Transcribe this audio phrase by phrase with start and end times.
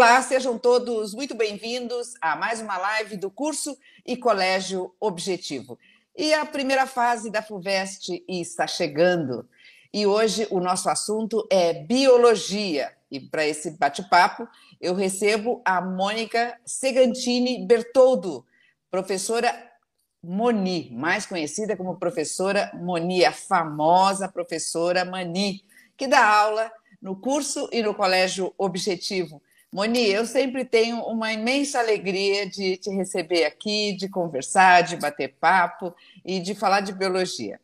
[0.00, 3.76] Olá, sejam todos muito bem-vindos a mais uma live do curso
[4.06, 5.78] e Colégio Objetivo.
[6.16, 9.46] E a primeira fase da FUVEST está chegando.
[9.92, 12.96] E hoje o nosso assunto é biologia.
[13.10, 14.48] E para esse bate-papo,
[14.80, 18.46] eu recebo a Mônica Segantini Bertoldo,
[18.90, 19.54] professora
[20.22, 25.62] Moni, mais conhecida como professora Moni, a famosa professora Mani,
[25.94, 29.42] que dá aula no curso e no Colégio Objetivo.
[29.72, 35.36] Moni, eu sempre tenho uma imensa alegria de te receber aqui, de conversar, de bater
[35.40, 37.60] papo e de falar de biologia.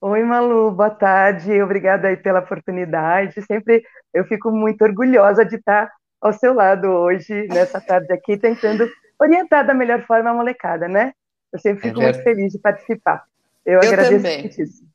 [0.00, 1.60] Oi, Malu, boa tarde.
[1.60, 3.42] Obrigada aí pela oportunidade.
[3.42, 3.82] Sempre
[4.14, 8.88] eu fico muito orgulhosa de estar ao seu lado hoje, nessa tarde aqui, tentando
[9.20, 11.12] orientar da melhor forma a molecada, né?
[11.52, 13.24] Eu sempre fico é muito feliz de participar.
[13.66, 14.40] Eu, eu agradeço também.
[14.42, 14.89] muitíssimo.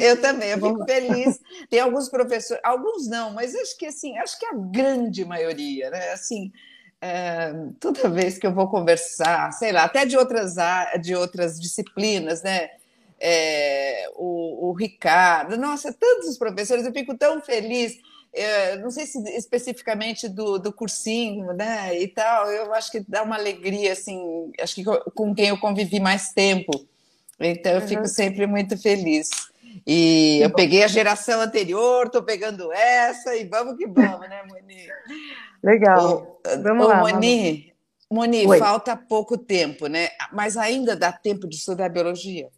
[0.00, 1.40] Eu também, eu fico feliz.
[1.68, 6.12] Tem alguns professores, alguns não, mas acho que assim, acho que a grande maioria, né?
[6.12, 6.52] Assim,
[7.00, 10.54] é, toda vez que eu vou conversar, sei lá, até de outras
[11.00, 12.70] de outras disciplinas, né?
[13.18, 17.96] É, o, o, Ricardo, nossa, tantos professores, eu fico tão feliz.
[18.32, 21.98] É, não sei se especificamente do, do cursinho, né?
[21.98, 25.98] E tal, eu acho que dá uma alegria, assim, acho que com quem eu convivi
[25.98, 26.86] mais tempo.
[27.40, 28.08] Então, eu fico uhum.
[28.08, 29.28] sempre muito feliz.
[29.86, 34.86] E eu peguei a geração anterior, estou pegando essa e vamos que vamos, né, Moni?
[35.62, 36.38] Legal.
[36.44, 37.00] Ô, vamos ô, lá.
[37.00, 37.72] Moni,
[38.10, 40.08] Moni falta pouco tempo, né?
[40.32, 42.48] Mas ainda dá tempo de estudar biologia?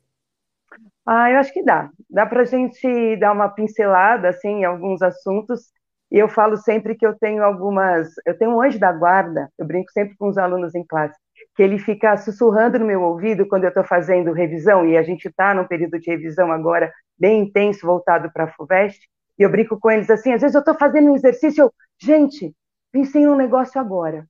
[1.06, 1.90] Ah, eu acho que dá.
[2.10, 5.72] Dá para a gente dar uma pincelada assim, em alguns assuntos.
[6.10, 8.08] E eu falo sempre que eu tenho algumas.
[8.26, 11.18] Eu tenho um anjo da guarda, eu brinco sempre com os alunos em classe
[11.58, 15.26] que ele fica sussurrando no meu ouvido quando eu estou fazendo revisão, e a gente
[15.26, 19.00] está num período de revisão agora bem intenso, voltado para a FUVEST,
[19.36, 22.54] e eu brinco com eles assim, às vezes eu estou fazendo um exercício, eu, gente,
[22.92, 24.24] pensei num negócio agora.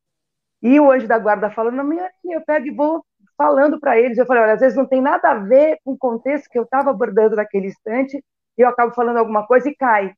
[0.63, 1.93] E o anjo da guarda falando
[2.25, 3.05] eu pego e vou
[3.37, 5.99] falando para eles, eu falei, olha, às vezes não tem nada a ver com o
[5.99, 8.25] contexto que eu estava abordando naquele instante,
[8.57, 10.15] e eu acabo falando alguma coisa e cai.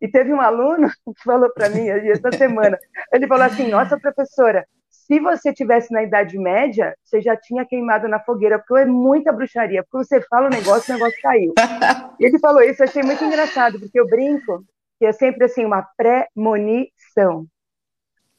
[0.00, 2.78] E teve um aluno que falou para mim essa semana,
[3.12, 4.66] ele falou assim, nossa professora,
[5.06, 9.32] se você tivesse na Idade Média, você já tinha queimado na fogueira, porque é muita
[9.32, 11.52] bruxaria, porque você fala o negócio, o negócio caiu.
[12.18, 14.64] E ele falou isso, eu achei muito engraçado, porque eu brinco
[15.00, 17.44] que é sempre assim, uma premonição.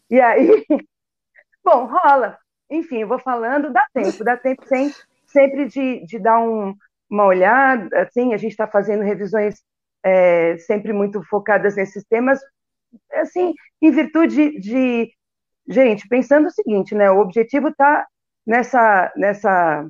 [0.10, 0.66] E aí,
[1.64, 2.38] bom, rola.
[2.70, 4.98] Enfim, eu vou falando, dá tempo, dá tempo sempre,
[5.28, 6.74] sempre de, de dar um,
[7.10, 9.62] uma olhada, assim, a gente está fazendo revisões
[10.04, 12.40] é, sempre muito focadas nesses temas,
[13.12, 15.12] assim, em virtude de
[15.68, 17.10] Gente, pensando o seguinte, né?
[17.12, 18.06] O objetivo está
[18.46, 19.88] nessa, nessa,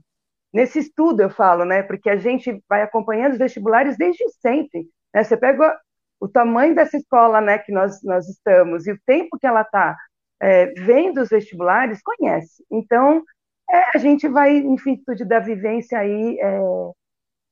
[0.53, 1.83] nesse estudo, eu falo, né?
[1.83, 4.87] Porque a gente vai acompanhando os vestibulares desde sempre.
[5.13, 5.23] Né?
[5.23, 5.77] Você pega
[6.19, 7.57] o tamanho dessa escola, né?
[7.59, 9.95] Que nós, nós estamos e o tempo que ela está
[10.41, 12.63] é, vendo os vestibulares, conhece.
[12.71, 13.23] Então,
[13.69, 16.59] é, a gente vai, em virtude da vivência aí, é,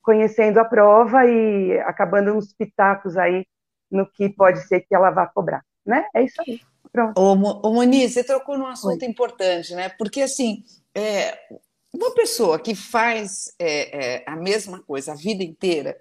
[0.02, 3.46] conhecendo a prova e acabando uns pitacos aí
[3.90, 6.06] no que pode ser que ela vá cobrar, né?
[6.14, 6.60] É isso aí.
[6.94, 7.20] Pronto.
[7.20, 9.10] Ô, ô Moniz, você trocou num assunto Oi.
[9.10, 9.90] importante, né?
[9.90, 11.36] Porque, assim, é,
[11.92, 15.98] uma pessoa que faz é, é, a mesma coisa a vida inteira,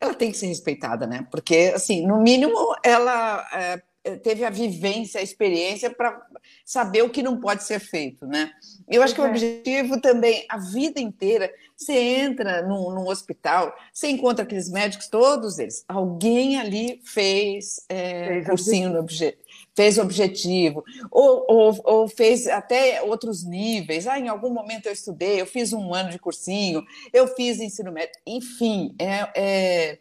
[0.00, 1.26] ela tem que ser respeitada, né?
[1.28, 6.24] Porque, assim, no mínimo, ela é, teve a vivência, a experiência para
[6.64, 8.52] saber o que não pode ser feito, né?
[8.88, 9.30] Eu acho que o é.
[9.30, 15.58] objetivo também, a vida inteira, você entra num, num, hospital, você encontra aqueles médicos, todos
[15.58, 19.47] eles, alguém ali fez, é, fez cursinho no objetivo
[19.78, 24.08] fez objetivo, ou, ou, ou, fez até outros níveis.
[24.08, 27.92] Ah, em algum momento eu estudei, eu fiz um ano de cursinho, eu fiz ensino
[27.92, 29.98] médio, enfim, é, é,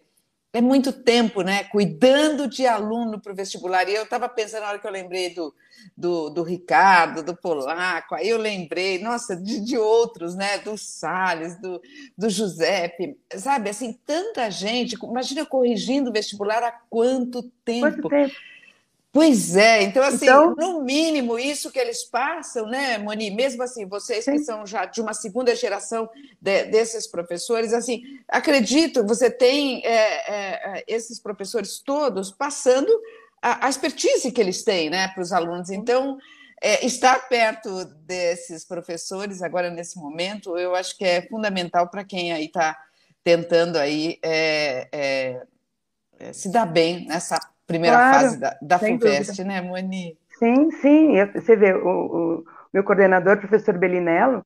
[0.52, 1.66] é muito tempo, né?
[1.66, 3.88] Cuidando de aluno para o vestibular.
[3.88, 5.54] E eu estava pensando na hora que eu lembrei do,
[5.96, 10.58] do, do, Ricardo, do Polaco, aí eu lembrei, nossa, de, de outros, né?
[10.58, 11.80] Do Salles, do,
[12.18, 13.70] do Giuseppe, sabe?
[13.70, 18.02] Assim, tanta gente, imagina corrigindo o vestibular há quanto tempo.
[18.02, 18.57] Quanto tempo?
[19.12, 23.32] Pois é, então assim, então, no mínimo isso que eles passam, né, Moni?
[23.32, 24.34] Mesmo assim, vocês sim.
[24.34, 26.10] que são já de uma segunda geração
[26.42, 32.92] de, desses professores, assim, acredito, você tem é, é, esses professores todos passando
[33.42, 35.70] a, a, expertise que eles têm, né, para os alunos.
[35.70, 36.18] Então,
[36.62, 42.34] é, estar perto desses professores agora nesse momento, eu acho que é fundamental para quem
[42.34, 42.78] aí está
[43.24, 44.20] tentando aí
[46.34, 47.38] se dar bem nessa
[47.68, 50.18] primeira claro, fase da, da FUVEST, né, Moni?
[50.40, 51.14] Sim, sim.
[51.36, 52.44] Você vê, o, o
[52.74, 54.44] meu coordenador, professor Belinello,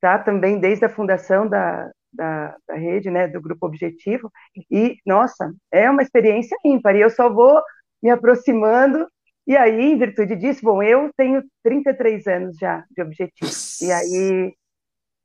[0.00, 4.30] tá também desde a fundação da, da, da, rede, né, do Grupo Objetivo,
[4.70, 7.62] e, nossa, é uma experiência ímpar, e eu só vou
[8.02, 9.08] me aproximando
[9.46, 13.50] E aí, em virtude disso, bom, eu tenho 33 anos já de objetivo.
[13.82, 14.54] E aí,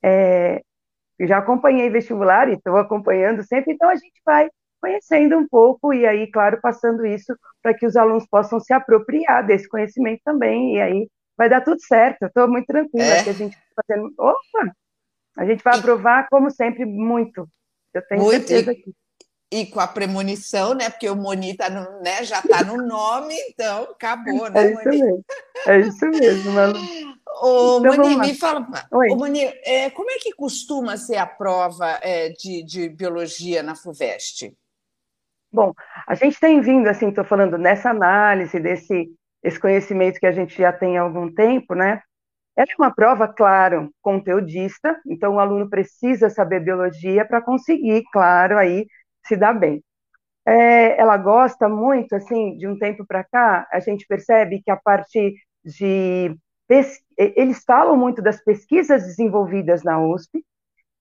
[0.04, 0.62] é,
[1.22, 4.50] já acompanhei vestibular e estou acompanhando sempre, então a gente vai
[4.82, 9.46] conhecendo um pouco e aí, claro, passando isso para que os alunos possam se apropriar
[9.46, 12.26] desse conhecimento também, e aí vai dar tudo certo.
[12.26, 13.24] Estou muito tranquila é.
[13.24, 14.14] que a gente está fazendo.
[14.18, 14.74] Opa!
[15.38, 17.48] A gente vai aprovar, como sempre, muito.
[17.94, 18.48] Eu tenho muito.
[18.48, 18.94] certeza que
[19.52, 20.90] e com a premonição, né?
[20.90, 24.84] Porque o Moni tá no, né, já está no nome, então acabou, né, é isso
[24.84, 25.02] Moni?
[25.02, 25.26] Mesmo.
[25.66, 26.80] É isso mesmo, Malu.
[27.42, 29.10] Ô, então, Moni, me fala, Oi.
[29.12, 33.76] Ô, Moni, é, como é que costuma ser a prova é, de, de biologia na
[33.76, 34.54] FUVEST?
[35.52, 35.74] Bom,
[36.08, 39.10] a gente tem vindo, assim, estou falando nessa análise, desse
[39.42, 42.02] esse conhecimento que a gente já tem há algum tempo, né?
[42.58, 48.58] Ela é uma prova, claro, conteudista, então o aluno precisa saber biologia para conseguir, claro,
[48.58, 48.88] aí
[49.28, 49.84] se dar bem.
[50.48, 54.78] É, ela gosta muito, assim, de um tempo para cá, a gente percebe que a
[54.78, 55.36] parte
[55.66, 56.36] de.
[57.18, 60.44] Eles falam muito das pesquisas desenvolvidas na USP,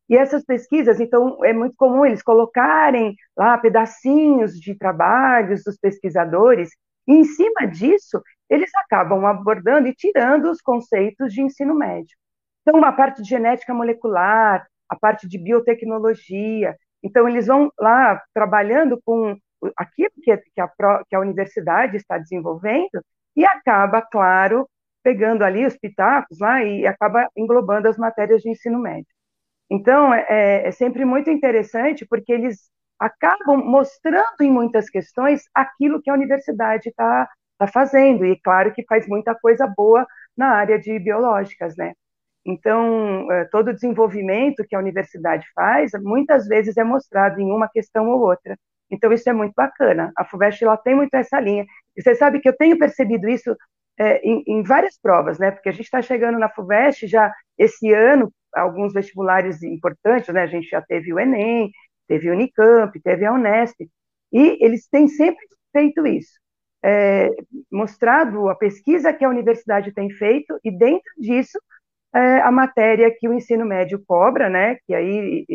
[0.09, 6.71] e essas pesquisas, então, é muito comum eles colocarem lá pedacinhos de trabalhos dos pesquisadores,
[7.07, 12.17] e em cima disso, eles acabam abordando e tirando os conceitos de ensino médio.
[12.63, 19.01] Então, a parte de genética molecular, a parte de biotecnologia, então, eles vão lá trabalhando
[19.05, 19.37] com
[19.77, 20.69] aquilo que, que, a,
[21.09, 23.03] que a universidade está desenvolvendo
[23.37, 24.69] e acaba, claro,
[25.03, 29.07] pegando ali os pitacos lá e acaba englobando as matérias de ensino médio.
[29.71, 36.03] Então, é, é, é sempre muito interessante porque eles acabam mostrando em muitas questões aquilo
[36.03, 37.29] que a universidade está
[37.59, 40.07] tá fazendo, e claro que faz muita coisa boa
[40.37, 41.93] na área de biológicas, né?
[42.47, 47.69] Então, é, todo o desenvolvimento que a universidade faz, muitas vezes é mostrado em uma
[47.69, 48.57] questão ou outra.
[48.91, 50.13] Então, isso é muito bacana.
[50.17, 51.67] A FUVEST ela tem muito essa linha.
[51.97, 53.55] E você sabe que eu tenho percebido isso
[53.99, 55.51] é, em, em, várias provas, né?
[55.51, 60.43] Porque a gente está chegando na FUVEST já esse ano, alguns vestibulares importantes, né?
[60.43, 61.71] A gente já teve o Enem,
[62.07, 63.89] teve o Unicamp, teve a Unesp,
[64.33, 66.39] e eles têm sempre feito isso.
[66.83, 67.29] É,
[67.71, 71.59] mostrado a pesquisa que a universidade tem feito, e dentro disso,
[72.15, 74.77] é, a matéria que o ensino médio cobra, né?
[74.87, 75.47] Que aí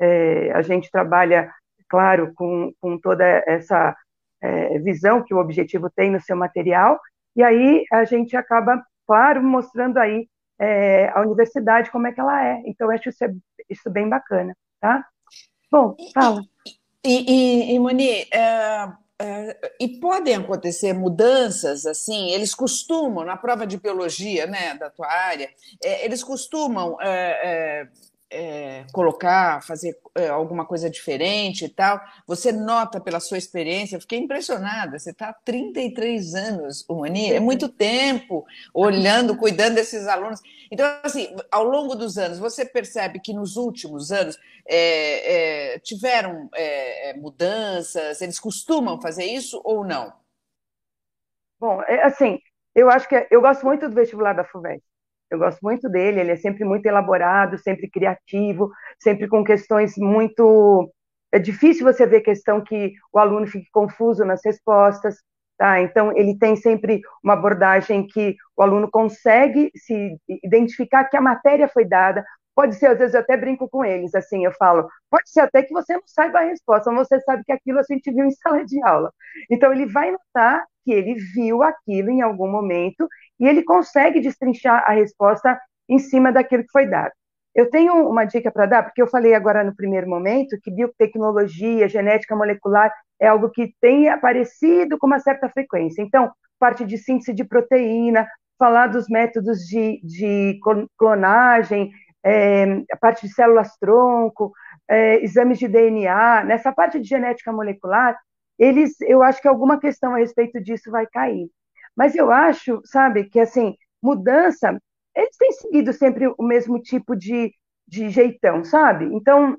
[0.00, 1.50] é, a gente trabalha,
[1.88, 3.94] claro, com, com toda essa
[4.40, 6.98] é, visão que o objetivo tem no seu material,
[7.36, 10.28] e aí a gente acaba, claro, mostrando aí
[10.62, 12.62] é, a universidade como é que ela é.
[12.64, 13.34] Então, eu acho isso, é,
[13.68, 15.04] isso bem bacana, tá?
[15.68, 16.40] Bom, fala.
[17.04, 18.88] E, e, e Moni, é,
[19.20, 25.08] é, e podem acontecer mudanças assim, eles costumam, na prova de biologia né, da tua
[25.08, 25.50] área,
[25.82, 26.96] é, eles costumam
[28.32, 32.00] é, é, colocar, fazer é, alguma coisa diferente e tal.
[32.26, 34.98] Você nota pela sua experiência, eu fiquei impressionada.
[34.98, 40.40] Você está há 33 anos, Mani, é muito tempo olhando, cuidando desses alunos.
[40.70, 46.48] Então, assim, ao longo dos anos, você percebe que nos últimos anos é, é tiveram
[46.54, 50.12] é, é, mudanças, eles costumam fazer isso ou não?
[51.60, 52.40] Bom, assim,
[52.74, 54.91] eu acho que eu gosto muito do vestibular da FUVEST.
[55.32, 60.92] Eu gosto muito dele, ele é sempre muito elaborado, sempre criativo, sempre com questões muito.
[61.32, 65.16] É difícil você ver questão que o aluno fique confuso nas respostas,
[65.56, 65.80] tá?
[65.80, 71.66] Então, ele tem sempre uma abordagem que o aluno consegue se identificar que a matéria
[71.66, 72.22] foi dada.
[72.54, 75.62] Pode ser, às vezes eu até brinco com eles, assim, eu falo, pode ser até
[75.62, 78.30] que você não saiba a resposta, mas você sabe que aquilo a gente viu em
[78.36, 79.10] sala de aula.
[79.50, 83.08] Então, ele vai notar que ele viu aquilo em algum momento
[83.42, 87.10] e ele consegue destrinchar a resposta em cima daquilo que foi dado.
[87.52, 91.88] Eu tenho uma dica para dar, porque eu falei agora no primeiro momento que biotecnologia,
[91.88, 96.02] genética molecular é algo que tem aparecido com uma certa frequência.
[96.02, 100.60] Então, parte de síntese de proteína, falar dos métodos de, de
[100.96, 101.90] clonagem,
[102.24, 104.52] é, a parte de células-tronco,
[104.88, 108.16] é, exames de DNA, nessa parte de genética molecular,
[108.56, 111.50] eles, eu acho que alguma questão a respeito disso vai cair.
[111.96, 114.78] Mas eu acho, sabe, que assim, mudança,
[115.14, 117.52] eles têm seguido sempre o mesmo tipo de,
[117.86, 119.04] de jeitão, sabe?
[119.06, 119.56] Então,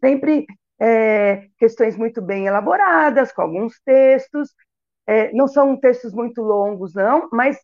[0.00, 0.46] sempre
[0.80, 4.54] é, questões muito bem elaboradas, com alguns textos,
[5.06, 7.58] é, não são textos muito longos, não, mas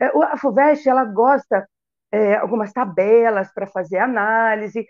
[0.00, 1.68] é, a FUVEST, ela gosta
[2.12, 4.86] é, algumas tabelas para fazer análise,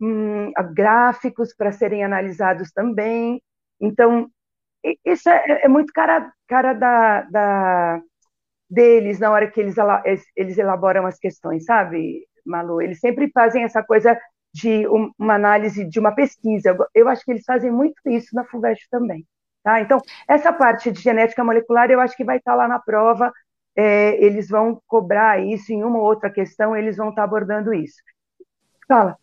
[0.00, 3.42] hum, gráficos para serem analisados também.
[3.80, 4.30] Então,
[5.04, 8.00] isso é, é muito cara, cara da, da,
[8.68, 9.74] deles na hora que eles,
[10.36, 12.80] eles elaboram as questões, sabe, Malu?
[12.80, 14.18] Eles sempre fazem essa coisa
[14.52, 14.86] de
[15.18, 16.76] uma análise de uma pesquisa.
[16.94, 19.26] Eu acho que eles fazem muito isso na FUVEST também.
[19.62, 19.80] Tá?
[19.80, 23.32] Então, essa parte de genética molecular eu acho que vai estar lá na prova,
[23.76, 27.96] é, eles vão cobrar isso em uma ou outra questão, eles vão estar abordando isso.
[28.88, 29.16] Fala,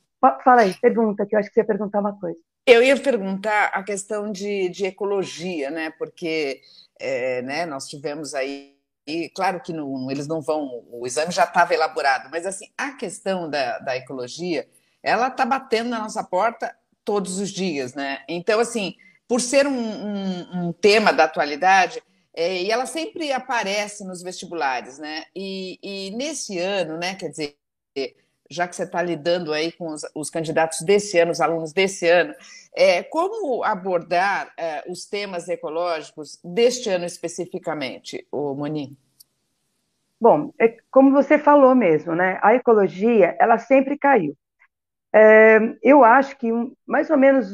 [0.44, 2.40] fala aí, pergunta, que eu acho que você ia perguntar uma coisa.
[2.68, 5.90] Eu ia perguntar a questão de, de ecologia, né?
[5.98, 6.62] Porque
[7.00, 8.76] é, né, nós tivemos aí
[9.08, 12.92] e claro que não, eles não vão, o exame já estava elaborado, mas assim, a
[12.92, 14.68] questão da, da ecologia,
[15.02, 18.22] ela está batendo na nossa porta todos os dias, né?
[18.28, 18.96] Então, assim,
[19.26, 22.04] por ser um, um, um tema da atualidade,
[22.36, 25.24] é, e ela sempre aparece nos vestibulares, né?
[25.34, 27.56] E, e, nesse ano, né, quer dizer,
[28.50, 32.08] já que você está lidando aí com os, os, candidatos desse ano, os alunos desse
[32.08, 32.34] ano,
[32.76, 38.98] é, como abordar é, os temas ecológicos deste ano especificamente, o Moni?
[40.20, 42.40] Bom, é, como você falou mesmo, né?
[42.42, 44.36] A ecologia, ela sempre caiu.
[45.14, 46.50] É, eu acho que
[46.86, 47.48] mais ou menos,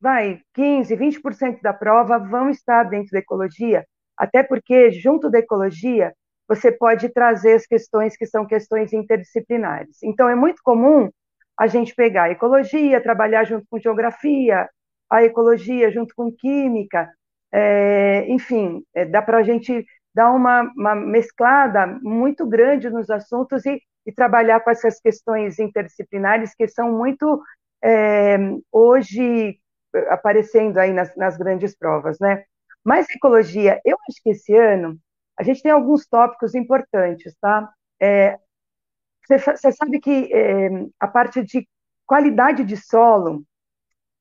[0.00, 3.84] vai, 15, 20% da prova vão estar dentro da ecologia,
[4.16, 6.14] até porque, junto da ecologia,
[6.48, 10.02] você pode trazer as questões que são questões interdisciplinares.
[10.02, 11.10] Então, é muito comum
[11.58, 14.68] a gente pegar a ecologia, trabalhar junto com geografia,
[15.10, 17.10] a ecologia junto com química,
[17.52, 19.84] é, enfim, é, dá para a gente
[20.14, 26.54] dar uma, uma, mesclada muito grande nos assuntos e, e, trabalhar com essas questões interdisciplinares
[26.54, 27.40] que são muito
[27.82, 28.36] é,
[28.72, 29.58] hoje
[30.08, 32.44] aparecendo aí nas, nas grandes provas, né?
[32.84, 34.98] Mas ecologia, eu acho que esse ano
[35.38, 37.68] a gente tem alguns tópicos importantes, tá?
[38.00, 38.38] É,
[39.28, 40.68] você, sabe que é,
[41.00, 41.68] a parte de
[42.06, 43.42] qualidade de solo,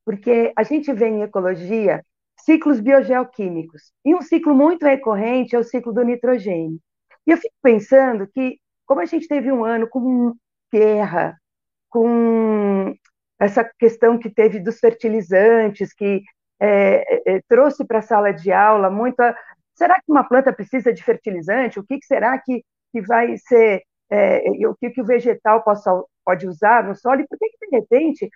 [0.04, 2.04] porque a gente vê em ecologia
[2.38, 6.80] ciclos biogeoquímicos, e um ciclo muito recorrente é o ciclo do nitrogênio.
[7.26, 10.36] E eu fico pensando que, como a gente teve um ano com
[10.72, 11.36] guerra,
[11.90, 12.94] com
[13.40, 16.22] essa questão que teve dos fertilizantes, que
[16.60, 19.36] é, é, é trouxe para a sala de aula muita
[19.76, 21.80] Será que uma planta precisa de fertilizante?
[21.80, 25.92] O que, que será que, que vai ser, é, o que, que o vegetal possa,
[26.24, 27.22] pode usar no solo?
[27.22, 28.30] E por que, que, de repente,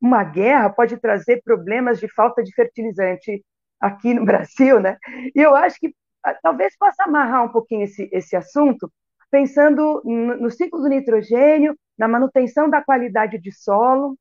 [0.00, 3.44] uma guerra pode trazer problemas de falta de fertilizante
[3.80, 4.96] aqui no Brasil, né?
[5.34, 8.90] E eu acho que ah, talvez possa amarrar um pouquinho esse, esse assunto,
[9.30, 14.16] pensando no, no ciclo do nitrogênio, na manutenção da qualidade de solo,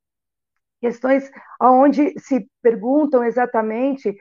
[0.82, 4.16] questões onde se perguntam exatamente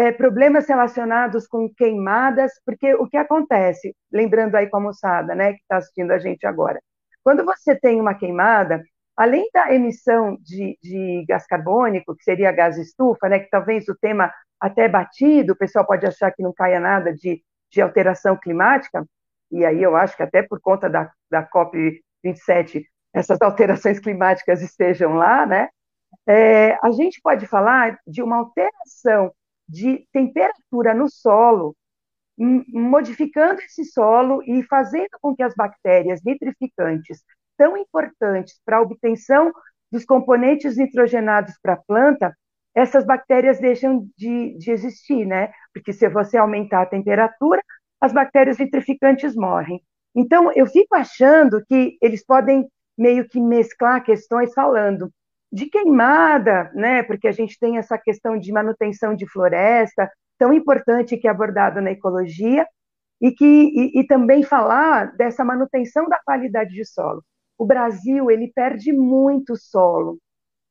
[0.00, 5.52] é, problemas relacionados com queimadas, porque o que acontece, lembrando aí com a moçada, né,
[5.52, 6.80] que está assistindo a gente agora,
[7.22, 8.82] quando você tem uma queimada,
[9.14, 13.94] além da emissão de, de, gás carbônico, que seria gás estufa, né, que talvez o
[13.94, 19.04] tema até batido, o pessoal pode achar que não caia nada de, de alteração climática,
[19.50, 25.14] e aí eu acho que até por conta da, da COP27 essas alterações climáticas estejam
[25.14, 25.68] lá, né?
[26.26, 29.30] É, a gente pode falar de uma alteração
[29.70, 31.76] de temperatura no solo,
[32.36, 37.22] modificando esse solo e fazendo com que as bactérias nitrificantes,
[37.56, 39.52] tão importantes para a obtenção
[39.92, 42.34] dos componentes nitrogenados para a planta,
[42.74, 45.52] essas bactérias deixam de, de existir, né?
[45.74, 47.62] Porque se você aumentar a temperatura,
[48.00, 49.82] as bactérias nitrificantes morrem.
[50.14, 55.12] Então, eu fico achando que eles podem meio que mesclar questões falando
[55.52, 57.02] de queimada, né?
[57.02, 61.80] Porque a gente tem essa questão de manutenção de floresta, tão importante que é abordado
[61.80, 62.66] na ecologia,
[63.20, 67.22] e que e, e também falar dessa manutenção da qualidade de solo.
[67.58, 70.18] O Brasil ele perde muito solo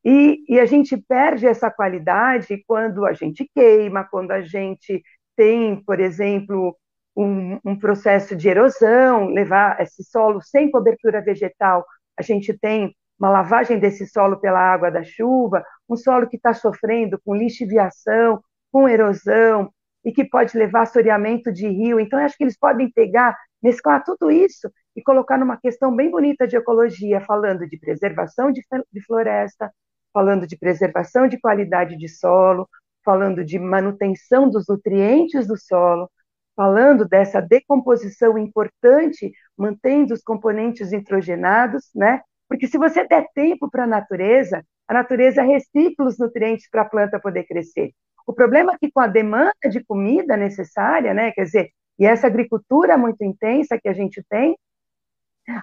[0.03, 5.03] e, e a gente perde essa qualidade quando a gente queima, quando a gente
[5.35, 6.75] tem, por exemplo,
[7.15, 11.85] um, um, processo de erosão, levar esse solo sem cobertura vegetal,
[12.17, 16.53] a gente tem uma lavagem desse solo pela água da chuva, um solo que está
[16.53, 19.71] sofrendo com lixiviação, com erosão,
[20.03, 21.99] e que pode levar a assoreamento de rio.
[21.99, 26.47] Então, acho que eles podem pegar, mesclar tudo isso e colocar numa questão bem bonita
[26.47, 29.71] de ecologia, falando de preservação de, de floresta,
[30.13, 32.67] falando de preservação de qualidade de solo,
[33.03, 36.09] falando de manutenção dos nutrientes do solo,
[36.55, 42.21] falando dessa decomposição importante, mantendo os componentes nitrogenados, né?
[42.49, 46.89] Porque se você der tempo para a natureza, a natureza recicla os nutrientes para a
[46.89, 47.91] planta poder crescer.
[48.25, 52.27] O problema é que com a demanda de comida necessária, né, quer dizer, e essa
[52.27, 54.57] agricultura muito intensa que a gente tem,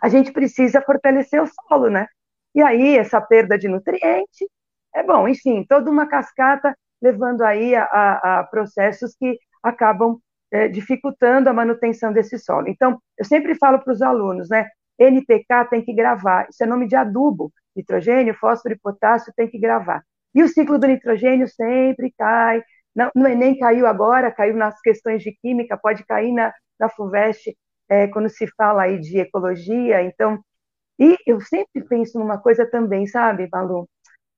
[0.02, 2.06] a gente precisa fortalecer o solo, né?
[2.54, 4.48] E aí essa perda de nutriente
[4.94, 10.18] é bom, enfim, toda uma cascata levando aí a, a, a processos que acabam
[10.50, 12.68] é, dificultando a manutenção desse solo.
[12.68, 14.68] Então, eu sempre falo para os alunos, né?
[14.98, 16.48] NPK tem que gravar.
[16.50, 17.52] Isso é nome de adubo.
[17.74, 20.02] Nitrogênio, fósforo e potássio tem que gravar.
[20.34, 22.62] E o ciclo do nitrogênio sempre cai
[23.14, 27.56] no Enem caiu agora, caiu nas questões de química, pode cair na, na FUVEST
[27.88, 30.02] é, quando se fala aí de ecologia.
[30.02, 30.42] Então,
[30.98, 33.88] e eu sempre penso numa coisa também, sabe, Malu?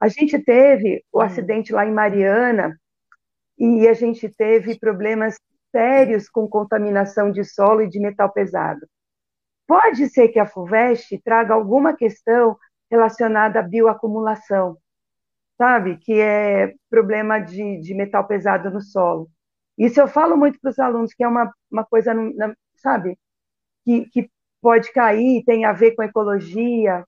[0.00, 1.22] A gente teve o hum.
[1.22, 2.76] acidente lá em Mariana
[3.56, 5.36] e a gente teve problemas
[5.70, 8.80] sérios com contaminação de solo e de metal pesado.
[9.68, 12.58] Pode ser que a FUVEST traga alguma questão
[12.90, 14.78] relacionada à bioacumulação,
[15.58, 15.98] sabe?
[15.98, 19.30] Que é problema de, de metal pesado no solo.
[19.78, 22.14] Isso eu falo muito para os alunos, que é uma, uma coisa,
[22.76, 23.18] sabe?
[23.84, 24.30] Que, que
[24.62, 27.04] pode cair, tem a ver com ecologia.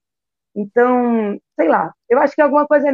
[0.55, 2.87] Então, sei lá, eu acho que alguma coisa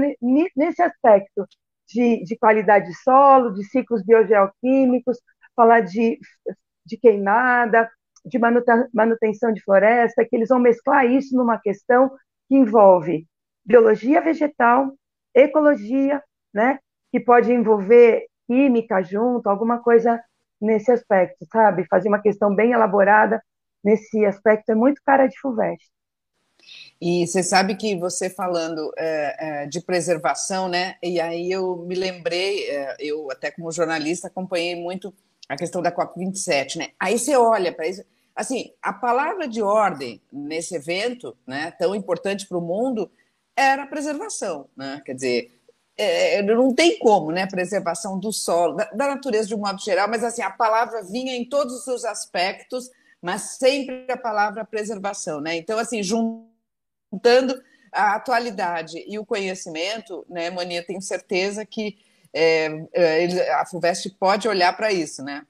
[0.56, 1.46] nesse aspecto
[1.88, 5.20] de, de qualidade de solo, de ciclos biogeoquímicos,
[5.56, 6.20] falar de,
[6.86, 7.90] de queimada,
[8.28, 8.40] de
[8.94, 12.10] manutenção de floresta, que eles vão mesclar isso numa questão
[12.48, 13.28] que envolve
[13.66, 14.94] biologia vegetal,
[15.34, 16.80] ecologia, né,
[17.12, 20.22] que pode envolver química junto, alguma coisa
[20.60, 21.86] nesse aspecto, sabe?
[21.88, 23.44] Fazer uma questão bem elaborada
[23.84, 25.92] nesse aspecto é muito cara de FUVEST.
[27.00, 30.96] E você sabe que você falando é, é, de preservação, né?
[31.04, 35.14] E aí eu me lembrei, é, eu até como jornalista acompanhei muito
[35.48, 36.90] a questão da COP27, né?
[37.00, 38.04] Aí você olha para isso,
[38.38, 43.12] assim, a palavra de ordem nesse evento, né, tão importante para o mundo,
[43.56, 45.02] era a preservação, né?
[45.04, 45.62] Quer dizer,
[45.98, 47.48] é, não tem como, né?
[47.48, 51.36] Preservação do solo, da, da, natureza de um modo geral, mas assim, a palavra vinha
[51.36, 55.56] em todos os seus aspectos, mas sempre a palavra preservação, né?
[55.56, 57.60] Então, assim, juntando
[57.92, 61.98] a atualidade e o conhecimento, né, Mania, tenho certeza que
[62.32, 65.44] é, é a FUVEST pode olhar para isso, né?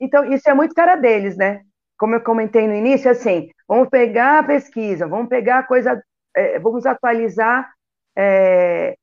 [0.00, 1.64] Então, isso é muito cara deles, né?
[1.98, 6.02] Como eu comentei no início, assim, vamos pegar a pesquisa, vamos pegar a coisa,
[6.34, 7.70] é, vamos atualizar
[8.16, 8.96] é,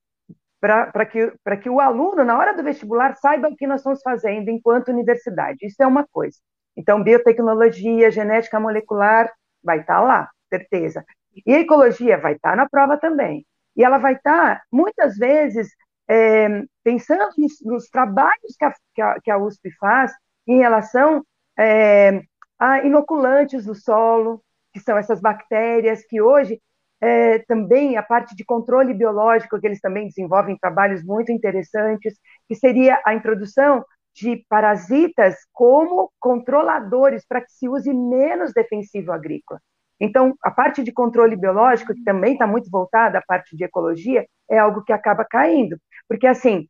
[0.59, 4.49] para que, que o aluno, na hora do vestibular, saiba o que nós estamos fazendo
[4.49, 5.65] enquanto universidade.
[5.65, 6.37] Isso é uma coisa.
[6.75, 9.31] Então, biotecnologia, genética molecular,
[9.63, 11.03] vai estar tá lá, certeza.
[11.45, 13.45] E ecologia vai estar tá na prova também.
[13.75, 15.69] E ela vai estar, tá, muitas vezes,
[16.07, 20.13] é, pensando nos, nos trabalhos que, a, que a, USP faz
[20.47, 21.25] em relação
[21.57, 22.21] é,
[22.59, 24.41] a inoculantes do solo,
[24.73, 26.59] que são essas bactérias que hoje
[27.01, 32.15] é, também a parte de controle biológico, que eles também desenvolvem trabalhos muito interessantes,
[32.47, 33.83] que seria a introdução
[34.15, 39.59] de parasitas como controladores para que se use menos defensivo agrícola.
[39.99, 44.25] Então, a parte de controle biológico, que também está muito voltada à parte de ecologia,
[44.49, 45.77] é algo que acaba caindo.
[46.07, 46.67] Porque, assim,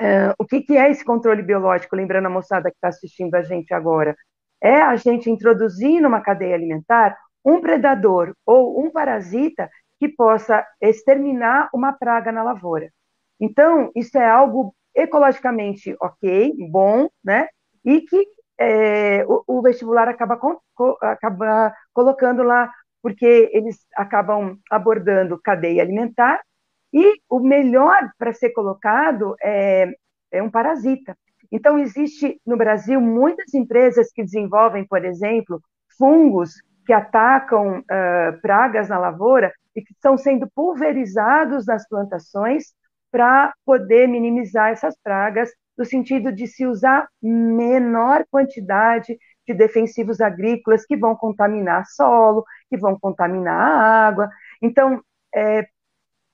[0.00, 1.96] uh, o que, que é esse controle biológico?
[1.96, 4.16] Lembrando a moçada que está assistindo a gente agora,
[4.62, 11.68] é a gente introduzir numa cadeia alimentar um predador ou um parasita que possa exterminar
[11.72, 12.90] uma praga na lavoura.
[13.40, 17.48] Então, isso é algo ecologicamente ok, bom, né?
[17.84, 18.26] E que
[18.58, 20.58] é, o, o, vestibular acaba, com,
[21.02, 22.70] acaba colocando lá,
[23.02, 26.42] porque eles acabam abordando cadeia alimentar,
[26.92, 29.92] e o melhor para ser colocado é,
[30.32, 31.16] é um parasita.
[31.50, 35.60] Então, existe no Brasil muitas empresas que desenvolvem, por exemplo,
[35.98, 36.54] fungos
[36.84, 42.72] que atacam uh, pragas na lavoura e que estão sendo pulverizados nas plantações
[43.10, 50.84] para poder minimizar essas pragas, no sentido de se usar menor quantidade de defensivos agrícolas
[50.86, 54.30] que vão contaminar solo, que vão contaminar a água.
[54.62, 55.00] Então,
[55.34, 55.66] é,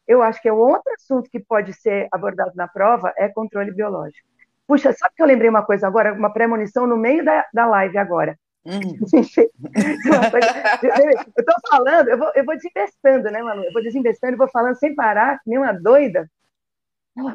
[0.07, 4.32] eu acho que é outro assunto que pode ser abordado na prova é controle biológico.
[4.73, 7.99] Puxa, sabe que eu lembrei uma coisa agora, uma premonição no meio da, da live
[7.99, 8.39] agora.
[8.65, 8.97] Uhum.
[9.13, 9.51] eu estou
[11.69, 13.65] falando, eu vou, eu vou desinvestando, né, Manu?
[13.65, 16.27] Eu vou desinvestando e vou falando sem parar, nem uma doida.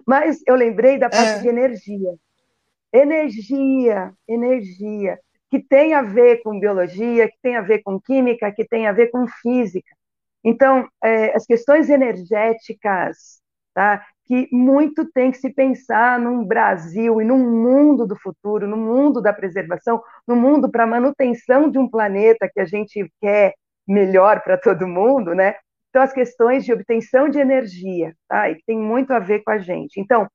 [0.04, 1.42] Mas eu lembrei da parte é.
[1.42, 2.16] de energia.
[2.92, 5.20] Energia, energia,
[5.52, 8.92] que tem a ver com biologia, que tem a ver com química, que tem a
[8.92, 9.96] ver com física.
[10.44, 13.44] Então, é, as questões energéticas,
[13.76, 14.04] tá?
[14.28, 19.22] Que muito tem que se pensar num Brasil e num mundo do futuro, no mundo
[19.22, 23.54] da preservação, no mundo para manutenção de um planeta que a gente quer
[23.88, 25.56] melhor para todo mundo, né?
[25.90, 28.50] Então, as questões de obtenção de energia, tá?
[28.50, 29.98] E tem muito a ver com a gente.
[29.98, 30.28] Então,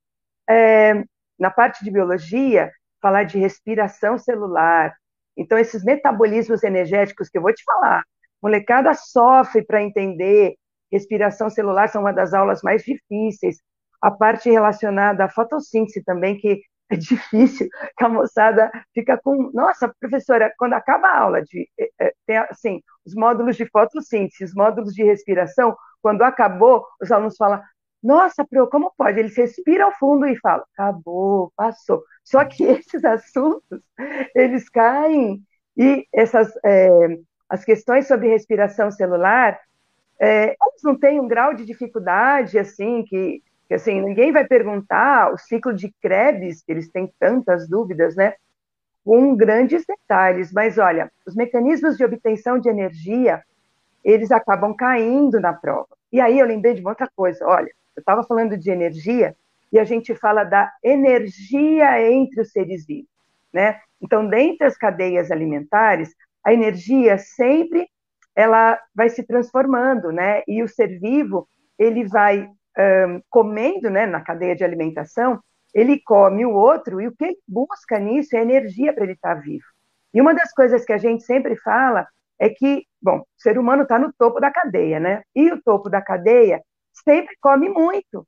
[0.48, 1.04] é,
[1.38, 4.94] na parte de biologia, falar de respiração celular.
[5.36, 8.02] Então, esses metabolismos energéticos que eu vou te falar,
[8.42, 10.54] molecada sofre para entender
[10.90, 13.58] respiração celular, são uma das aulas mais difíceis
[14.02, 16.60] a parte relacionada à fotossíntese também, que
[16.90, 21.90] é difícil, que a moçada fica com, nossa, professora, quando acaba a aula de, é,
[22.00, 27.36] é, tem, assim, os módulos de fotossíntese, os módulos de respiração, quando acabou, os alunos
[27.36, 27.62] falam,
[28.02, 29.20] Nossa, Pro, como pode?
[29.20, 32.02] Eles respiram fundo e falam, acabou, passou.
[32.24, 33.80] Só que esses assuntos,
[34.34, 35.42] eles caem
[35.76, 36.88] e essas é,
[37.52, 39.60] as questões sobre respiração celular,
[40.18, 45.38] é, não têm um grau de dificuldade assim que, que assim ninguém vai perguntar o
[45.38, 48.34] ciclo de Krebs, que eles têm tantas dúvidas, né?
[49.02, 50.52] Com grandes detalhes.
[50.52, 53.42] Mas olha, os mecanismos de obtenção de energia
[54.04, 55.88] eles acabam caindo na prova.
[56.12, 57.46] E aí eu lembrei de uma outra coisa.
[57.46, 59.34] Olha, eu estava falando de energia
[59.72, 63.08] e a gente fala da energia entre os seres vivos,
[63.54, 63.80] né?
[64.02, 67.88] Então, dentre as cadeias alimentares, a energia sempre
[68.36, 70.42] ela vai se transformando, né?
[70.46, 74.06] E o ser vivo ele vai um, comendo, né?
[74.06, 75.40] Na cadeia de alimentação,
[75.74, 79.36] ele come o outro e o que ele busca nisso é energia para ele estar
[79.36, 79.64] tá vivo.
[80.14, 82.06] E uma das coisas que a gente sempre fala
[82.38, 85.22] é que, bom, o ser humano está no topo da cadeia, né?
[85.34, 88.26] E o topo da cadeia sempre come muito.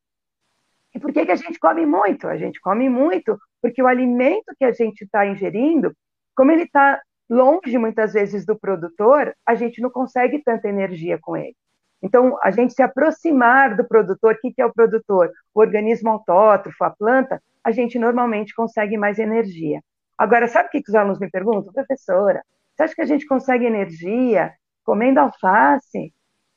[0.95, 2.29] E por que, que a gente come muito?
[2.29, 5.95] A gente come muito porque o alimento que a gente está ingerindo,
[6.37, 11.37] como ele está longe muitas vezes do produtor, a gente não consegue tanta energia com
[11.37, 11.57] ele.
[12.05, 15.33] Então, a gente se aproximar do produtor, o que, que é o produtor?
[15.55, 19.81] O organismo autótrofo, a planta, a gente normalmente consegue mais energia.
[20.19, 21.73] Agora, sabe o que, que os alunos me perguntam?
[21.73, 22.45] Professora,
[22.77, 24.53] você acha que a gente consegue energia
[24.85, 26.13] comendo alface?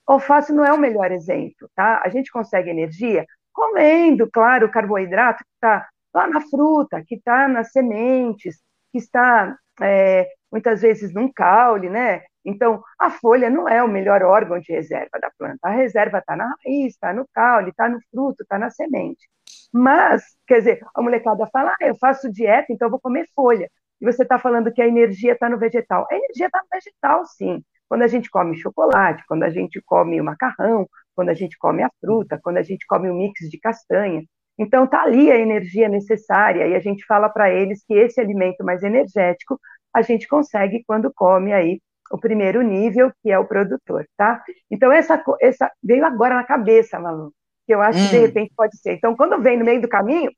[0.06, 2.02] Alface não é o melhor exemplo, tá?
[2.04, 7.48] A gente consegue energia comendo, claro, o carboidrato que está lá na fruta, que está
[7.48, 8.58] nas sementes,
[8.92, 12.24] que está é, muitas vezes num caule, né?
[12.48, 15.60] Então, a folha não é o melhor órgão de reserva da planta.
[15.64, 19.28] A reserva está na raiz, está no caule, está no fruto, está na semente.
[19.74, 23.70] Mas, quer dizer, a molecada fala, ah, eu faço dieta, então eu vou comer folha
[24.00, 26.08] e você está falando que a energia está no vegetal.
[26.10, 27.62] A energia está no vegetal, sim.
[27.90, 31.84] Quando a gente come chocolate, quando a gente come o macarrão, quando a gente come
[31.84, 34.24] a fruta, quando a gente come o mix de castanha.
[34.58, 38.64] Então, está ali a energia necessária e a gente fala para eles que esse alimento
[38.64, 39.60] mais energético
[39.94, 41.82] a gente consegue quando come aí
[42.12, 44.44] o primeiro nível, que é o produtor, tá?
[44.70, 47.34] Então, essa, essa veio agora na cabeça, Malu,
[47.66, 48.04] que eu acho hum.
[48.04, 48.22] que de hum.
[48.22, 48.94] repente pode ser.
[48.94, 50.32] Então, quando vem no meio do caminho,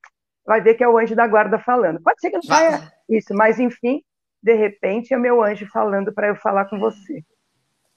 [0.45, 2.01] vai ver que é o anjo da guarda falando.
[2.01, 4.01] Pode ser que não saia isso, mas enfim,
[4.41, 7.23] de repente é meu anjo falando para eu falar com você.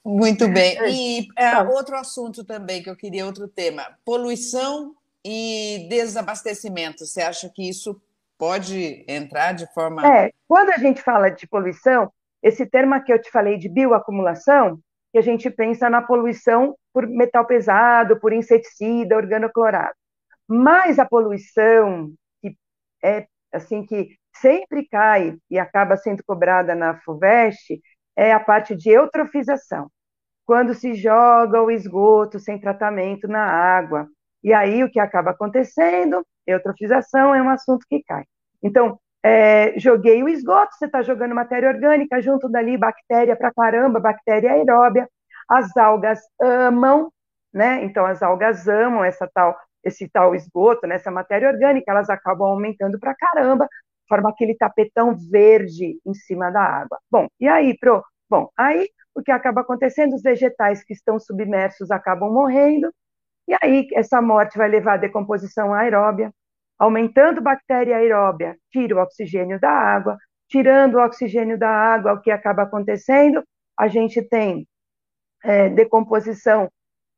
[0.05, 0.77] Muito bem.
[0.77, 1.63] É e é, tá.
[1.63, 4.93] outro assunto também que eu queria, outro tema: poluição
[5.25, 7.05] e desabastecimento.
[7.05, 8.01] Você acha que isso
[8.37, 10.05] pode entrar de forma.
[10.05, 12.11] É, quando a gente fala de poluição,
[12.43, 14.77] esse termo que eu te falei de bioacumulação,
[15.13, 19.95] que a gente pensa na poluição por metal pesado, por inseticida, organoclorado.
[20.47, 22.55] Mas a poluição que
[23.01, 27.81] é assim que sempre cai e acaba sendo cobrada na FUVEST
[28.15, 29.89] é a parte de eutrofização,
[30.45, 34.07] quando se joga o esgoto sem tratamento na água.
[34.43, 36.25] E aí o que acaba acontecendo?
[36.45, 38.25] Eutrofização é um assunto que cai.
[38.61, 43.99] Então, é, joguei o esgoto, você está jogando matéria orgânica, junto dali bactéria para caramba,
[43.99, 45.09] bactéria aeróbia.
[45.49, 47.11] As algas amam,
[47.53, 47.83] né?
[47.83, 52.47] Então, as algas amam essa tal esse tal esgoto, né, essa matéria orgânica, elas acabam
[52.47, 53.67] aumentando para caramba,
[54.07, 56.97] forma aquele tapetão verde em cima da água.
[57.11, 58.03] Bom, e aí, pro?
[58.29, 60.15] Bom, aí o que acaba acontecendo?
[60.15, 62.93] Os vegetais que estão submersos acabam morrendo,
[63.47, 66.33] e aí essa morte vai levar à decomposição aeróbia,
[66.77, 72.31] aumentando bactéria aeróbia, tira o oxigênio da água, tirando o oxigênio da água, o que
[72.31, 73.43] acaba acontecendo?
[73.77, 74.67] A gente tem
[75.43, 76.69] é, decomposição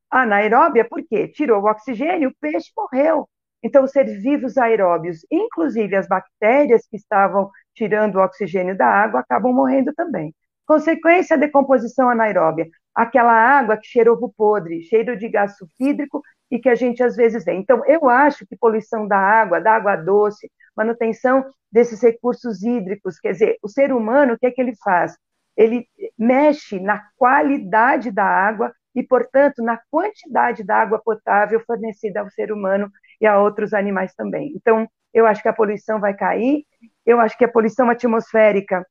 [0.10, 1.28] anaeróbia, por quê?
[1.28, 3.28] Tirou o oxigênio, o peixe morreu.
[3.64, 9.22] Então, os seres vivos aeróbios, inclusive as bactérias que estavam tirando o oxigênio da água,
[9.22, 10.34] acabam morrendo também.
[10.68, 12.68] Consequência, decomposição anaeróbia.
[12.96, 17.16] Aquela água que cheira ovo podre, cheiro de gás sulfídrico e que a gente às
[17.16, 17.54] vezes vê.
[17.54, 23.34] Então, eu acho que poluição da água, da água doce, manutenção desses recursos hídricos, quer
[23.34, 25.18] dizer, o ser humano, o que é que ele faz?
[25.58, 32.30] Ele mexe na qualidade da água e, portanto, na quantidade da água potável fornecida ao
[32.30, 34.54] ser humano e a outros animais também.
[34.56, 36.66] Então, eu acho que a poluição vai cair,
[37.06, 38.86] eu acho que a poluição atmosférica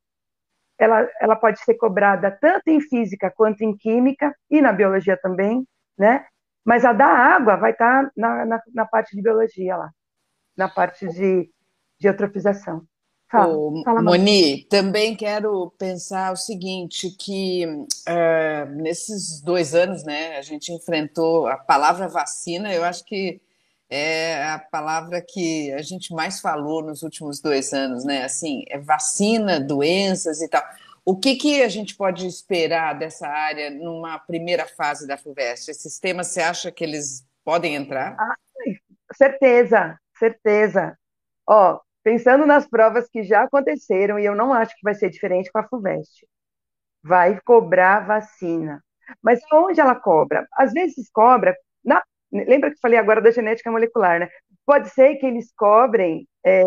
[0.77, 5.65] ela, ela pode ser cobrada tanto em física quanto em química e na biologia também,
[5.97, 6.25] né?
[6.63, 9.91] Mas a da água vai estar na, na, na parte de biologia lá,
[10.57, 11.49] na parte de,
[11.99, 12.83] de eutrofização.
[13.29, 20.41] Fala, fala Moni, também quero pensar o seguinte, que uh, nesses dois anos, né, a
[20.41, 23.41] gente enfrentou a palavra vacina, eu acho que
[23.89, 28.23] é a palavra que a gente mais falou nos últimos dois anos, né?
[28.23, 30.63] Assim, é vacina, doenças e tal.
[31.03, 35.69] O que, que a gente pode esperar dessa área numa primeira fase da FUVEST?
[35.69, 38.15] Esses temas, você acha que eles podem entrar?
[38.19, 38.35] Ah,
[39.13, 40.97] certeza, certeza.
[41.47, 45.51] Ó, pensando nas provas que já aconteceram, e eu não acho que vai ser diferente
[45.51, 46.27] com a FUVEST,
[47.03, 48.83] vai cobrar vacina.
[49.21, 50.47] Mas onde ela cobra?
[50.53, 51.55] Às vezes cobra.
[52.31, 54.29] Lembra que falei agora da genética molecular, né?
[54.65, 56.63] Pode ser que eles cobrem é,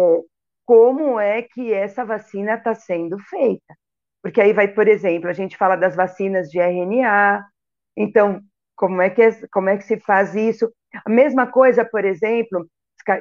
[0.65, 3.75] como é que essa vacina está sendo feita.
[4.23, 7.45] Porque aí vai, por exemplo, a gente fala das vacinas de RNA,
[7.97, 8.41] então,
[8.77, 10.73] como é que, é, como é que se faz isso?
[11.05, 12.67] A mesma coisa, por exemplo,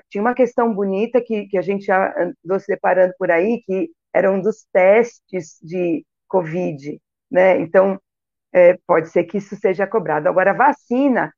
[0.09, 3.89] tinha uma questão bonita que, que a gente já andou se deparando por aí, que
[4.13, 6.99] era um dos testes de Covid,
[7.31, 7.59] né?
[7.59, 7.99] Então,
[8.53, 10.27] é, pode ser que isso seja cobrado.
[10.27, 11.33] Agora, vacina,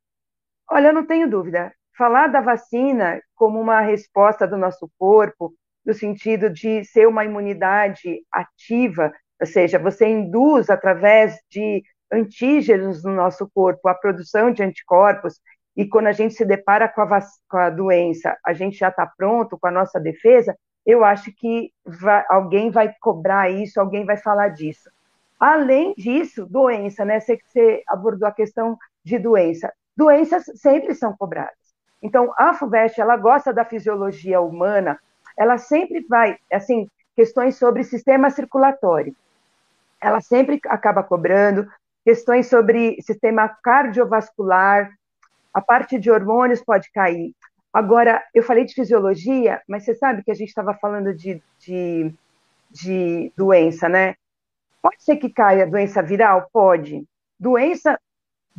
[0.69, 1.73] olha, eu não tenho dúvida.
[1.97, 5.53] Falar da vacina como uma resposta do nosso corpo,
[5.86, 13.13] no sentido de ser uma imunidade ativa, ou seja, você induz através de antígenos no
[13.13, 15.39] nosso corpo a produção de anticorpos,
[15.75, 19.05] e quando a gente se depara com a, com a doença, a gente já está
[19.17, 20.55] pronto com a nossa defesa,
[20.86, 24.89] eu acho que vai, alguém vai cobrar isso, alguém vai falar disso.
[25.39, 27.19] Além disso, doença, né?
[27.19, 29.71] Você, você abordou a questão de doença.
[29.99, 31.57] Doenças sempre são cobradas.
[32.01, 34.97] Então, a FUVEST, ela gosta da fisiologia humana,
[35.38, 39.13] ela sempre vai, assim, questões sobre sistema circulatório.
[40.01, 41.67] Ela sempre acaba cobrando
[42.05, 44.89] questões sobre sistema cardiovascular,
[45.53, 47.35] a parte de hormônios pode cair.
[47.73, 52.15] Agora, eu falei de fisiologia, mas você sabe que a gente estava falando de, de,
[52.71, 54.15] de doença, né?
[54.81, 56.47] Pode ser que caia doença viral?
[56.53, 57.03] Pode.
[57.38, 57.99] Doença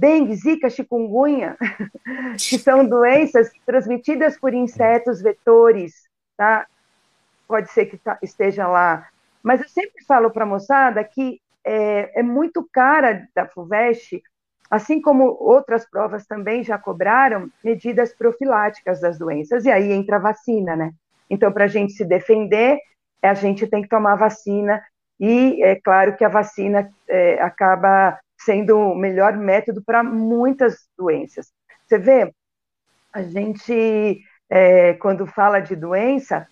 [0.01, 1.59] dengue, zika, chikungunya,
[2.49, 6.09] que são doenças transmitidas por insetos vetores,
[6.39, 6.67] tá?
[7.47, 9.09] Pode ser que tá, esteja lá.
[9.43, 14.23] Mas eu sempre falo para a moçada que é, é, muito cara da FUVEST,
[14.71, 20.21] assim como outras provas também já cobraram, medidas profiláticas das doenças, e aí entra a
[20.21, 20.93] vacina, né?
[21.29, 22.79] Então, para a gente se defender,
[23.23, 24.83] a gente tem que tomar vacina
[25.19, 31.53] e é claro que a vacina é, acaba sendo o melhor método para muitas doenças.
[31.87, 32.33] Você vê,
[33.13, 36.47] a gente, é, quando fala de doença,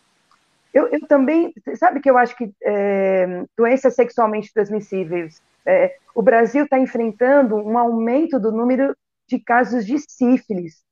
[0.73, 6.65] eu, eu, também, sabe que eu acho que é, doenças sexualmente transmissíveis, é, o Brasil
[6.65, 8.95] está enfrentando um aumento do número
[9.27, 10.83] de casos de sífilis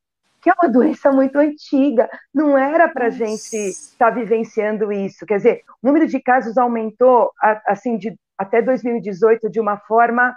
[0.46, 5.26] que é uma doença muito antiga, não era para a gente estar tá vivenciando isso.
[5.26, 7.32] Quer dizer, o número de casos aumentou
[7.66, 10.36] assim de, até 2018 de uma forma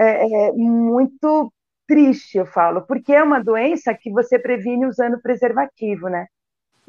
[0.00, 1.52] é, é, muito
[1.86, 6.26] triste, eu falo, porque é uma doença que você previne usando preservativo, né?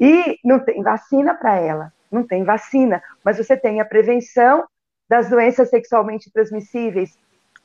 [0.00, 4.64] E não tem vacina para ela, não tem vacina, mas você tem a prevenção
[5.06, 7.18] das doenças sexualmente transmissíveis.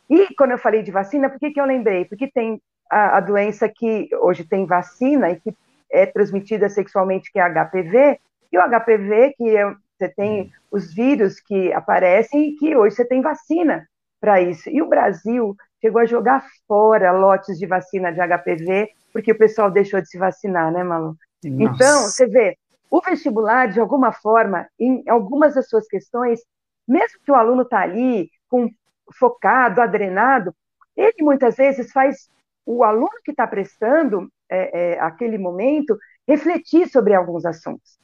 [0.09, 2.03] E quando eu falei de vacina, por que, que eu lembrei?
[2.03, 5.55] Porque tem a, a doença que hoje tem vacina e que
[5.89, 8.19] é transmitida sexualmente, que é HPV,
[8.51, 10.51] e o HPV, que é, você tem uhum.
[10.71, 13.87] os vírus que aparecem e que hoje você tem vacina
[14.19, 14.69] para isso.
[14.69, 19.71] E o Brasil chegou a jogar fora lotes de vacina de HPV, porque o pessoal
[19.71, 21.15] deixou de se vacinar, né, Malu?
[21.43, 21.63] Nossa.
[21.63, 22.57] Então, você vê,
[22.89, 26.39] o vestibular, de alguma forma, em algumas das suas questões,
[26.87, 28.69] mesmo que o aluno está ali com,
[29.17, 30.53] focado, adrenado,
[30.95, 32.29] ele muitas vezes faz
[32.65, 37.97] o aluno que está prestando é, é, aquele momento refletir sobre alguns assuntos.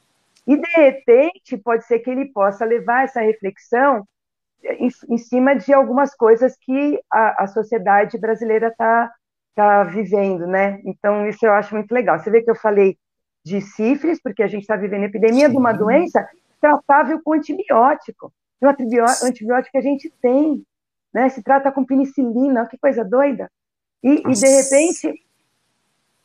[0.46, 4.06] E, de repente, pode ser que ele possa levar essa reflexão
[4.64, 9.12] em, em cima de algumas coisas que a, a sociedade brasileira está
[9.54, 10.80] tá vivendo, né?
[10.84, 12.18] Então, isso eu acho muito legal.
[12.18, 12.96] Você vê que eu falei
[13.44, 15.52] de sífilis, porque a gente está vivendo epidemia Sim.
[15.52, 16.26] de uma doença
[16.60, 18.32] tratável com antibiótico.
[18.60, 20.64] E o antibiótico que a gente tem,
[21.12, 21.28] né?
[21.28, 23.50] Se trata com penicilina, que coisa doida.
[24.02, 25.24] E, e, de repente,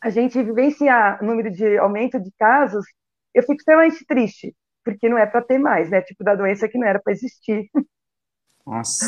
[0.01, 2.85] a gente vivencia o número de aumento de casos,
[3.33, 6.01] eu fico extremamente triste, porque não é para ter mais, né?
[6.01, 7.69] Tipo da doença que não era para existir.
[8.65, 9.05] Nossa.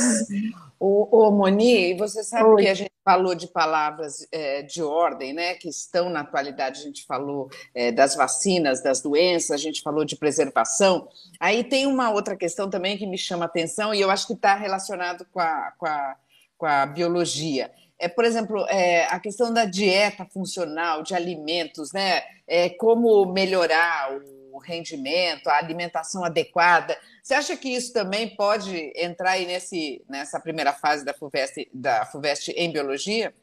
[0.80, 2.64] O, o Moni, você sabe Oi.
[2.64, 6.82] que a gente falou de palavras é, de ordem, né, que estão na atualidade.
[6.82, 11.08] A gente falou é, das vacinas, das doenças, a gente falou de preservação.
[11.40, 14.34] Aí tem uma outra questão também que me chama a atenção e eu acho que
[14.34, 16.16] está relacionado com a, com a,
[16.58, 22.24] com a biologia é, por exemplo, é, a questão da dieta funcional, de alimentos, né?
[22.48, 26.98] É, como melhorar o rendimento, a alimentação adequada.
[27.24, 32.06] Você acha que isso também pode entrar aí nesse, nessa primeira fase da FUVEST, da
[32.06, 33.34] FUVEST em biologia?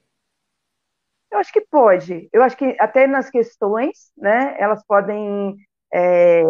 [1.31, 2.29] Eu acho que pode.
[2.33, 5.57] Eu acho que até nas questões, né, elas podem.
[5.93, 6.43] É,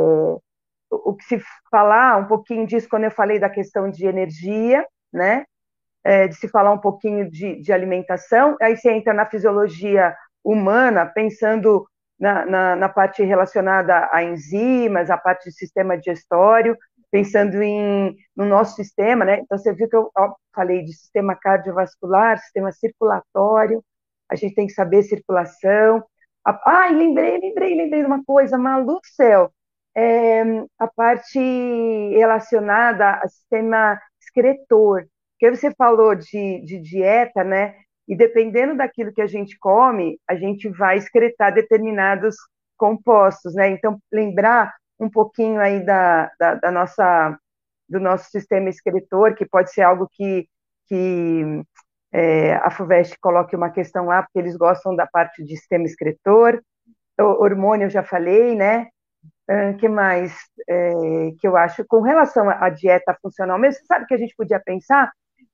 [0.90, 5.44] o que se falar um pouquinho disso quando eu falei da questão de energia, né?
[6.08, 11.04] é, de se falar um pouquinho de, de, alimentação, aí você entra na fisiologia humana,
[11.04, 11.86] pensando
[12.18, 16.76] na, na, na, parte relacionada a enzimas, a parte do sistema digestório,
[17.10, 19.40] pensando em, no nosso sistema, né?
[19.40, 20.10] Então, você viu que eu,
[20.54, 23.82] falei de sistema cardiovascular, sistema circulatório,
[24.28, 26.04] a gente tem que saber circulação.
[26.44, 29.52] Ai, lembrei, lembrei, lembrei de uma coisa, Malu céu,
[29.94, 30.42] é,
[30.78, 31.38] a parte
[32.10, 35.06] relacionada ao sistema excretor,
[35.38, 37.74] que você falou de, de dieta, né?
[38.08, 42.34] E dependendo daquilo que a gente come, a gente vai excretar determinados
[42.76, 43.68] compostos, né?
[43.68, 47.38] Então, lembrar um pouquinho aí da, da, da nossa,
[47.88, 50.48] do nosso sistema excretor, que pode ser algo que,
[50.86, 51.62] que
[52.10, 56.62] é, a FUVEST coloque uma questão lá, porque eles gostam da parte de sistema excretor.
[57.20, 58.88] O hormônio eu já falei, né?
[59.78, 60.34] Que mais
[60.68, 60.92] é,
[61.38, 63.84] que eu acho com relação à dieta funcional mesmo?
[63.86, 65.10] Sabe que a gente podia pensar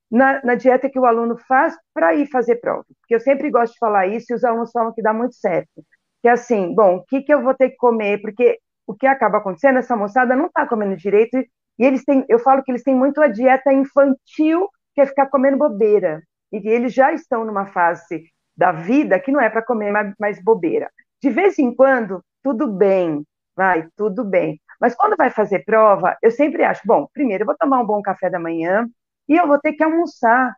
[0.09, 2.85] na, na dieta que o aluno faz para ir fazer prova.
[3.01, 5.83] Porque eu sempre gosto de falar isso e os alunos falam que dá muito certo.
[6.21, 8.21] Que assim, bom, o que, que eu vou ter que comer?
[8.21, 11.37] Porque o que acaba acontecendo, essa moçada não está comendo direito
[11.77, 15.27] e eles têm, eu falo que eles têm muito a dieta infantil, que é ficar
[15.27, 16.21] comendo bobeira.
[16.51, 18.23] E eles já estão numa fase
[18.55, 20.89] da vida que não é para comer mais bobeira.
[21.21, 24.59] De vez em quando, tudo bem, vai, tudo bem.
[24.79, 28.01] Mas quando vai fazer prova, eu sempre acho, bom, primeiro eu vou tomar um bom
[28.01, 28.87] café da manhã,
[29.27, 30.55] e eu vou ter que almoçar.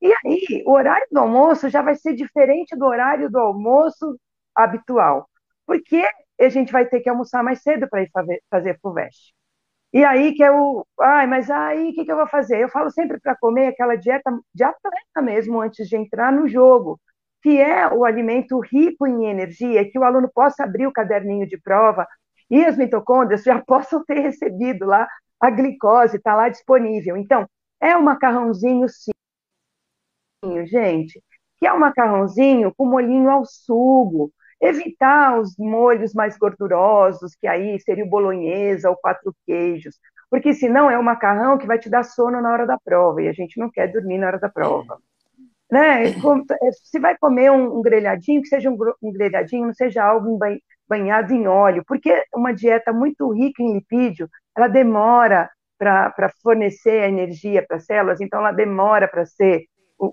[0.00, 4.18] E aí, o horário do almoço já vai ser diferente do horário do almoço
[4.54, 5.28] habitual,
[5.66, 6.02] porque
[6.40, 8.10] a gente vai ter que almoçar mais cedo para ir
[8.50, 9.34] fazer, FUVEST.
[9.92, 12.60] E aí que é o, ai, mas aí o que, que eu vou fazer?
[12.62, 17.00] Eu falo sempre para comer aquela dieta de atleta mesmo antes de entrar no jogo,
[17.42, 21.58] que é o alimento rico em energia, que o aluno possa abrir o caderninho de
[21.60, 22.06] prova
[22.50, 25.08] e as mitocôndrias já possam ter recebido lá
[25.40, 27.16] a glicose, está lá disponível.
[27.16, 27.46] Então,
[27.80, 29.12] é o macarrãozinho sim,
[30.66, 31.22] gente,
[31.58, 34.32] que é o macarrãozinho com molhinho ao sugo.
[34.62, 39.98] Evitar os molhos mais gordurosos, que aí seria o bolonhesa ou quatro queijos,
[40.30, 43.28] porque senão é o macarrão que vai te dar sono na hora da prova, e
[43.28, 44.98] a gente não quer dormir na hora da prova.
[45.70, 46.10] Né?
[46.10, 50.38] É, se vai comer um, um grelhadinho, que seja um, um, grelhadinho, não seja algo
[50.88, 55.48] banhado em óleo, porque uma dieta muito rica em lipídio, ela demora
[55.80, 59.64] para fornecer a energia para as células, então ela demora para ser,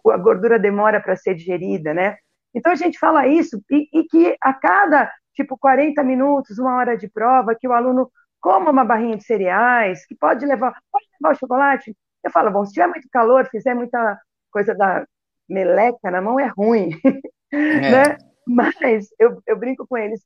[0.09, 2.15] a gordura demora para ser digerida, né?
[2.55, 6.95] Então a gente fala isso, e, e, que a cada, tipo, 40 minutos, uma hora
[6.95, 11.35] de prova, que o aluno coma uma barrinha de cereais, que pode levar, pode levar
[11.35, 11.93] o chocolate.
[12.23, 14.17] Eu falo, bom, se tiver muito calor, fizer muita
[14.49, 15.05] coisa da
[15.49, 16.91] meleca na mão, é ruim,
[17.51, 17.91] é.
[17.91, 18.17] né?
[18.47, 20.21] Mas eu, eu brinco com eles,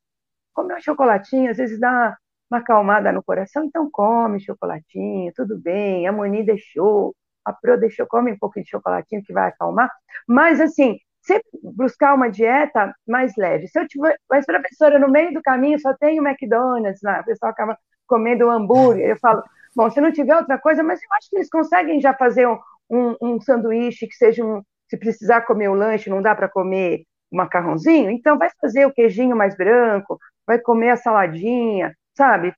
[0.54, 2.16] comer um chocolatinho, às vezes dá
[2.52, 8.06] uma acalmada no coração, então come chocolatinho, tudo bem, a Moni deixou, a Pro deixou,
[8.06, 9.90] come um pouco de chocolatinho que vai acalmar,
[10.28, 13.68] mas assim, sempre buscar uma dieta mais leve.
[13.68, 17.26] Se eu tiver, mas professora, no meio do caminho só tem o McDonald's lá, o
[17.26, 19.42] pessoal acaba comendo hambúrguer, eu falo,
[19.74, 22.60] bom, se não tiver outra coisa, mas eu acho que eles conseguem já fazer um,
[22.90, 27.04] um, um sanduíche que seja um, se precisar comer o lanche, não dá para comer
[27.32, 32.54] o macarrãozinho, então vai fazer o queijinho mais branco, vai comer a saladinha, sabe?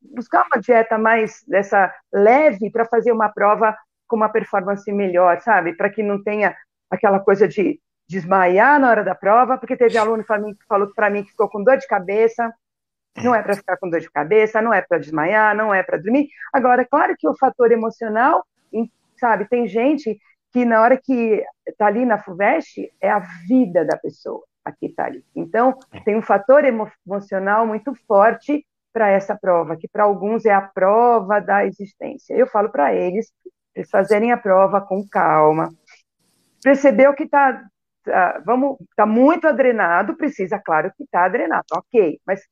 [0.00, 3.76] Buscar uma dieta mais dessa leve para fazer uma prova
[4.06, 5.76] com uma performance melhor, sabe?
[5.76, 6.56] Para que não tenha
[6.90, 11.22] aquela coisa de desmaiar na hora da prova, porque teve aluno que falou para mim
[11.22, 12.52] que ficou com dor de cabeça.
[13.22, 15.98] Não é para ficar com dor de cabeça, não é para desmaiar, não é para
[15.98, 16.28] dormir.
[16.52, 18.44] Agora, claro que o fator emocional,
[19.16, 20.18] sabe, tem gente
[20.52, 25.04] que na hora que está ali na FUVEST, é a vida da pessoa aqui está
[25.04, 25.24] ali.
[25.34, 30.60] Então, tem um fator emocional muito forte para essa prova, que para alguns é a
[30.60, 32.34] prova da existência.
[32.34, 33.32] Eu falo para eles,
[33.74, 35.70] eles fazerem a prova com calma,
[36.62, 37.64] perceber o que está,
[38.04, 42.42] tá, vamos, está muito adrenado, precisa, claro que está adrenado, ok, mas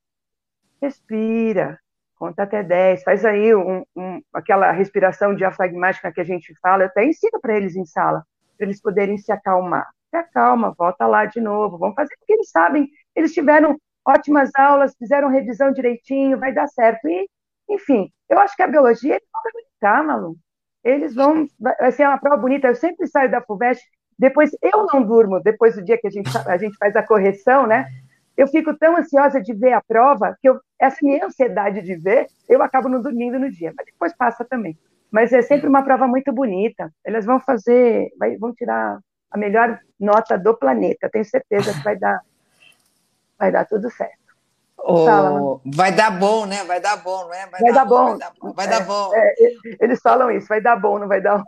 [0.80, 1.78] respira,
[2.16, 6.88] conta até 10, faz aí um, um, aquela respiração diafragmática que a gente fala, eu
[6.88, 8.24] até ensino para eles em sala,
[8.56, 9.88] para eles poderem se acalmar.
[10.10, 14.94] Se acalma, volta lá de novo, vamos fazer porque eles sabem, eles tiveram ótimas aulas,
[14.98, 17.08] fizeram revisão direitinho, vai dar certo.
[17.08, 17.28] E,
[17.68, 20.36] enfim, eu acho que a biologia eles vão gabaritar, Malu.
[20.84, 21.46] Eles vão.
[21.58, 22.68] Vai ser uma prova bonita.
[22.68, 23.82] Eu sempre saio da FUVEST,
[24.18, 27.66] depois eu não durmo, depois do dia que a gente, a gente faz a correção,
[27.66, 27.86] né?
[28.36, 32.26] Eu fico tão ansiosa de ver a prova que eu, essa minha ansiedade de ver,
[32.48, 34.78] eu acabo não dormindo no dia, mas depois passa também.
[35.10, 36.92] Mas é sempre uma prova muito bonita.
[37.04, 38.98] Elas vão fazer, vai, vão tirar
[39.30, 41.08] a melhor nota do planeta.
[41.10, 42.20] Tenho certeza que vai dar
[43.38, 44.28] vai dar tudo certo.
[44.80, 46.64] Oh, vai dar bom, né?
[46.64, 47.46] Vai dar bom, não é?
[47.48, 48.52] Vai, vai dar, dar bom, Vai dar bom.
[48.54, 49.10] Vai é, dar bom.
[49.14, 49.34] É,
[49.80, 51.44] eles falam isso, vai dar bom, não vai dar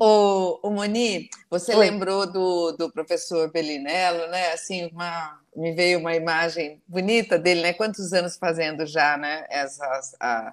[0.00, 1.78] o, o Moni, você Oi.
[1.78, 4.52] lembrou do, do professor Belinello, né?
[4.52, 7.72] Assim, uma, me veio uma imagem bonita dele, né?
[7.72, 9.46] Quantos anos fazendo já, né?
[9.48, 10.52] Essas, a,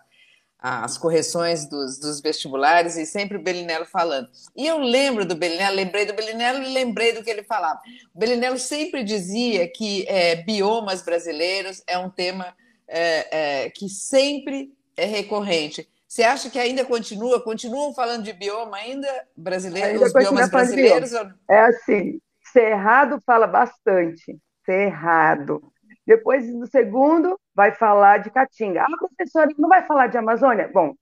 [0.62, 4.28] as correções dos, dos, vestibulares e sempre o Belinello falando.
[4.56, 7.80] E eu lembro do Belinello, lembrei do Belinello e lembrei do que ele falava.
[8.14, 12.54] O Belinello sempre dizia que é, biomas brasileiros é um tema
[12.88, 15.88] é, é, que sempre é recorrente.
[16.06, 17.42] Você acha que ainda continua?
[17.42, 19.08] Continuam falando de bioma ainda
[19.38, 21.12] brasileiro, os biomas brasileiros?
[21.12, 21.40] Bioma.
[21.50, 22.20] É assim,
[22.52, 24.38] Cerrado fala bastante.
[24.66, 25.62] Cerrado.
[26.06, 28.84] Depois, no segundo, vai falar de Caatinga.
[28.84, 30.70] Ah, professora, não vai falar de Amazônia?
[30.74, 30.94] Bom,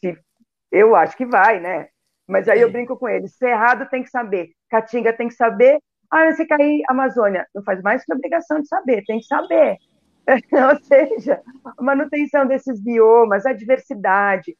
[0.00, 0.18] se,
[0.70, 1.88] eu acho que vai, né?
[2.26, 3.28] Mas aí eu brinco com ele.
[3.28, 5.78] Cerrado tem que saber, Caatinga tem que saber.
[6.10, 7.46] Ah, você cair Amazônia.
[7.54, 9.76] Não faz mais que obrigação de saber, tem que saber.
[10.70, 11.42] Ou seja,
[11.78, 14.56] a manutenção desses biomas, a diversidade.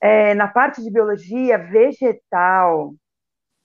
[0.00, 2.94] É, na parte de biologia vegetal,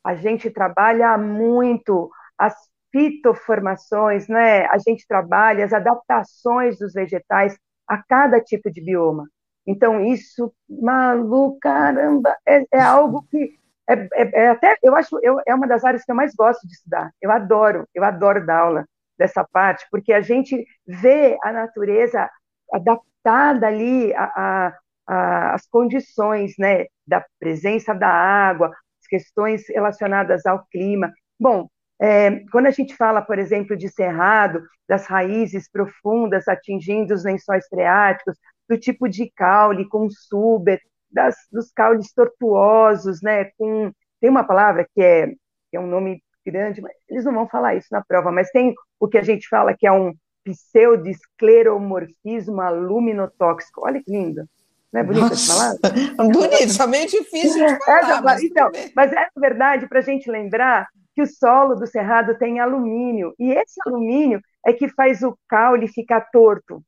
[0.03, 2.55] a gente trabalha muito as
[2.91, 4.65] fitoformações, né?
[4.67, 9.27] A gente trabalha as adaptações dos vegetais a cada tipo de bioma.
[9.65, 15.37] Então, isso, maluco, caramba, é, é algo que é, é, é, até, eu acho, eu,
[15.45, 17.11] é uma das áreas que eu mais gosto de estudar.
[17.21, 18.85] Eu adoro, eu adoro dar aula
[19.17, 22.29] dessa parte, porque a gente vê a natureza
[22.71, 24.73] adaptada ali a,
[25.07, 28.69] a, às condições, né, da presença da água,
[29.01, 31.11] as questões relacionadas ao clima.
[31.39, 31.67] Bom,
[32.01, 37.67] é, quando a gente fala, por exemplo, de cerrado, das raízes profundas atingindo os lençóis
[37.67, 38.35] freáticos,
[38.67, 40.81] do tipo de caule com suber,
[41.11, 45.27] das, dos caules tortuosos, né, com, tem uma palavra que é,
[45.69, 48.73] que é um nome grande, mas eles não vão falar isso na prova, mas tem
[48.99, 50.11] o que a gente fala que é um
[50.43, 53.85] pseudoscleromorfismo aluminotóxico.
[53.85, 54.43] Olha que lindo.
[54.91, 55.79] Não é bonito essa palavra?
[56.33, 57.99] Bonito, somente difícil de falar.
[57.99, 62.37] Essa, mas, então, mas é verdade para a gente lembrar que o solo do cerrado
[62.37, 66.83] tem alumínio, e esse alumínio é que faz o caule ficar torto.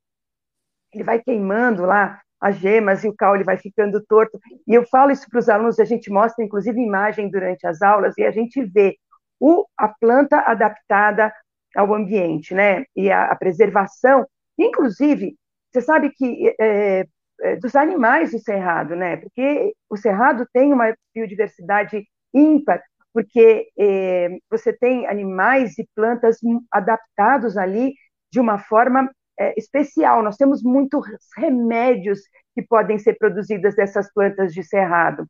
[0.94, 4.40] Ele vai queimando lá as gemas e o caule vai ficando torto.
[4.68, 8.18] E eu falo isso para os alunos, a gente mostra inclusive imagem durante as aulas
[8.18, 8.98] e a gente vê
[9.40, 11.34] o, a planta adaptada
[11.76, 12.86] ao ambiente, né?
[12.96, 15.36] E a, a preservação, inclusive,
[15.72, 17.06] você sabe que é,
[17.42, 19.18] é, dos animais do cerrado, né?
[19.18, 22.82] Porque o cerrado tem uma biodiversidade ímpar,
[23.14, 26.38] porque é, você tem animais e plantas
[26.72, 27.94] adaptados ali
[28.32, 29.10] de uma forma
[29.40, 30.24] é, especial.
[30.24, 31.06] Nós temos muitos
[31.38, 32.22] remédios
[32.56, 35.28] que podem ser produzidos dessas plantas de cerrado.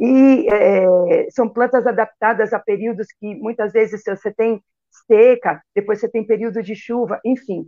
[0.00, 4.62] E é, são plantas adaptadas a períodos que muitas vezes você tem
[5.06, 7.66] seca, depois você tem período de chuva, enfim.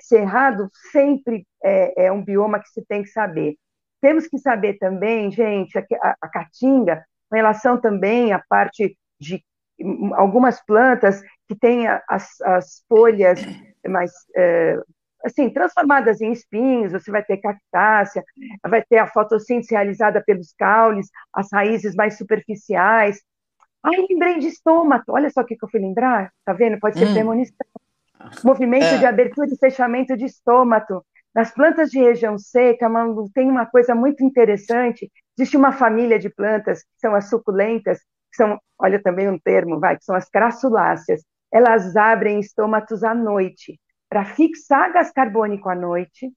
[0.00, 3.54] Cerrado sempre é, é, um bioma que se tem que saber.
[4.00, 9.42] Temos que saber também, gente, a, a, a caatinga, com relação também à parte de
[10.14, 13.40] algumas plantas que têm as, as folhas
[13.86, 14.78] mais é,
[15.24, 18.22] assim transformadas em espinhos, você vai ter cactácea,
[18.66, 23.20] vai ter a fotossíntese realizada pelos caules, as raízes mais superficiais.
[23.82, 25.04] Ai, lembrei de estômago.
[25.08, 26.30] Olha só o que eu fui lembrar.
[26.44, 26.78] Tá vendo?
[26.78, 27.14] Pode ser hum.
[27.14, 27.56] premonição.
[28.44, 28.98] Movimento é.
[28.98, 31.04] de abertura e fechamento de estômago.
[31.34, 32.88] Nas plantas de região seca,
[33.32, 35.10] tem uma coisa muito interessante
[35.40, 39.80] Existe uma família de plantas que são as suculentas, que são, olha também um termo,
[39.80, 41.22] vai, que são as crassuláceas.
[41.50, 46.30] Elas abrem estômatos à noite para fixar gás carbônico à noite.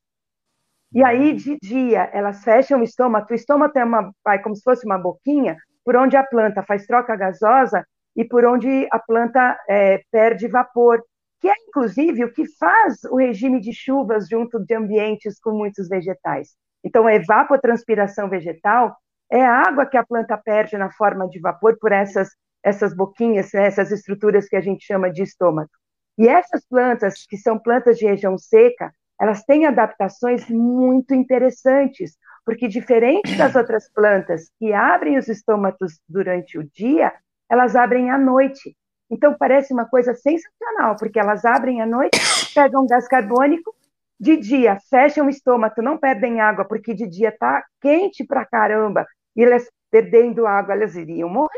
[0.93, 3.27] E aí, de dia, elas fecham o estômago.
[3.29, 6.87] O estômago é uma, vai, como se fosse uma boquinha, por onde a planta faz
[6.87, 7.85] troca gasosa
[8.15, 11.03] e por onde a planta é, perde vapor,
[11.43, 15.89] que é inclusive o que faz o regime de chuvas junto de ambientes com muitos
[15.89, 16.55] vegetais.
[16.81, 18.95] Então, a evapotranspiração vegetal
[19.29, 22.29] é a água que a planta perde na forma de vapor por essas,
[22.63, 25.69] essas boquinhas, né, essas estruturas que a gente chama de estômago.
[26.17, 32.15] E essas plantas, que são plantas de região seca, elas têm adaptações muito interessantes,
[32.45, 37.11] porque diferente das outras plantas que abrem os estômatos durante o dia,
[37.51, 38.77] elas abrem à noite.
[39.14, 42.20] Então parece uma coisa sensacional, porque elas abrem à noite,
[42.55, 43.76] pegam gás carbônico
[44.20, 49.05] de dia, fecham o estômago, não perdem água, porque de dia tá quente pra caramba,
[49.36, 51.51] e elas perdendo água, elas iriam morrer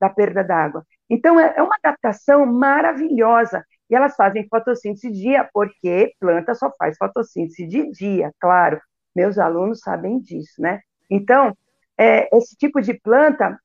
[0.00, 0.84] da perda d'água.
[1.08, 3.64] Então, é, é uma adaptação maravilhosa.
[3.88, 8.80] E elas fazem fotossíntese de dia, porque planta só faz fotossíntese de dia, claro.
[9.14, 10.80] Meus alunos sabem disso, né?
[11.08, 11.56] Então,
[11.96, 13.58] é, esse tipo de planta,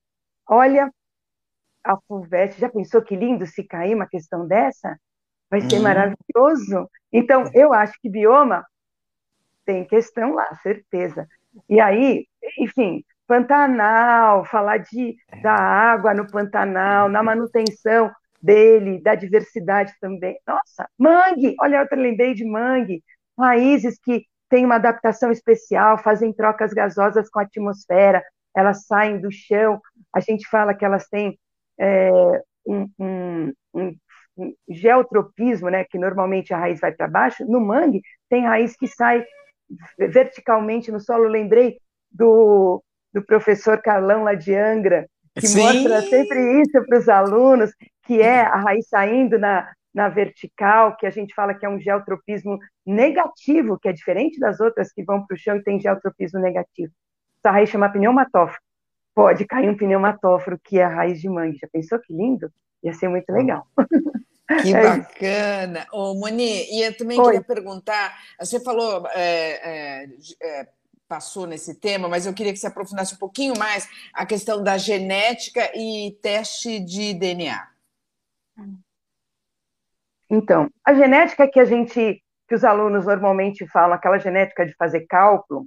[0.47, 0.91] olha,
[1.83, 4.97] a fulvestre, já pensou que lindo se cair uma questão dessa?
[5.49, 5.83] Vai ser hum.
[5.83, 6.89] maravilhoso.
[7.11, 8.65] Então, eu acho que bioma
[9.65, 11.27] tem questão lá, certeza.
[11.69, 12.25] E aí,
[12.59, 18.11] enfim, Pantanal, falar de, da água no Pantanal, na manutenção
[18.41, 20.37] dele, da diversidade também.
[20.45, 21.55] Nossa, mangue!
[21.59, 23.03] Olha, eu lembrei de mangue.
[23.37, 28.23] Raízes que têm uma adaptação especial, fazem trocas gasosas com a atmosfera,
[28.55, 29.81] elas saem do chão.
[30.13, 31.39] A gente fala que elas têm
[31.79, 32.11] é,
[32.65, 33.95] um, um, um,
[34.37, 37.45] um, geotropismo, né, que normalmente a raiz vai para baixo.
[37.45, 39.25] No mangue, tem raiz que sai
[39.97, 41.25] verticalmente no solo.
[41.25, 41.77] Eu lembrei
[42.11, 45.61] do, do professor Carlão lá de Angra, que Sim.
[45.61, 47.71] mostra sempre isso para os alunos,
[48.03, 51.79] que é a raiz saindo na, na vertical, que a gente fala que é um
[51.79, 56.39] geotropismo negativo, que é diferente das outras que vão para o chão e tem geotropismo
[56.39, 56.91] negativo.
[57.39, 58.59] Essa raiz chama pneumatóforo.
[59.15, 61.57] Pode cair um pneumatóforo, que é a raiz de mangue.
[61.57, 62.51] Já pensou que lindo?
[62.83, 63.67] Ia ser muito legal.
[64.61, 65.87] Que é bacana.
[65.91, 67.25] Ô, Moni, e eu também Oi.
[67.25, 70.07] queria perguntar, você falou, é, é,
[70.41, 70.67] é,
[71.07, 74.77] passou nesse tema, mas eu queria que você aprofundasse um pouquinho mais a questão da
[74.77, 77.67] genética e teste de DNA.
[80.29, 85.05] Então, a genética que a gente, que os alunos normalmente falam, aquela genética de fazer
[85.07, 85.65] cálculo,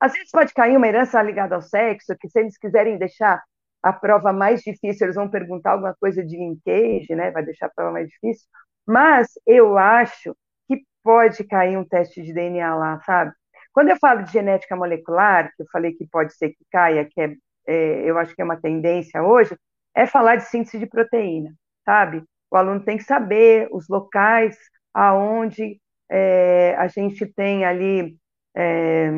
[0.00, 3.42] às vezes pode cair uma herança ligada ao sexo, que se eles quiserem deixar
[3.82, 7.30] a prova mais difícil, eles vão perguntar alguma coisa de linkage, né?
[7.30, 8.46] Vai deixar a prova mais difícil.
[8.86, 10.34] Mas eu acho
[10.68, 13.32] que pode cair um teste de DNA lá, sabe?
[13.72, 17.20] Quando eu falo de genética molecular, que eu falei que pode ser que caia, que
[17.20, 17.34] é,
[17.66, 19.56] é, eu acho que é uma tendência hoje,
[19.94, 21.52] é falar de síntese de proteína,
[21.84, 22.22] sabe?
[22.50, 24.56] O aluno tem que saber os locais
[24.92, 25.80] aonde
[26.10, 28.16] é, a gente tem ali,
[28.56, 29.10] é,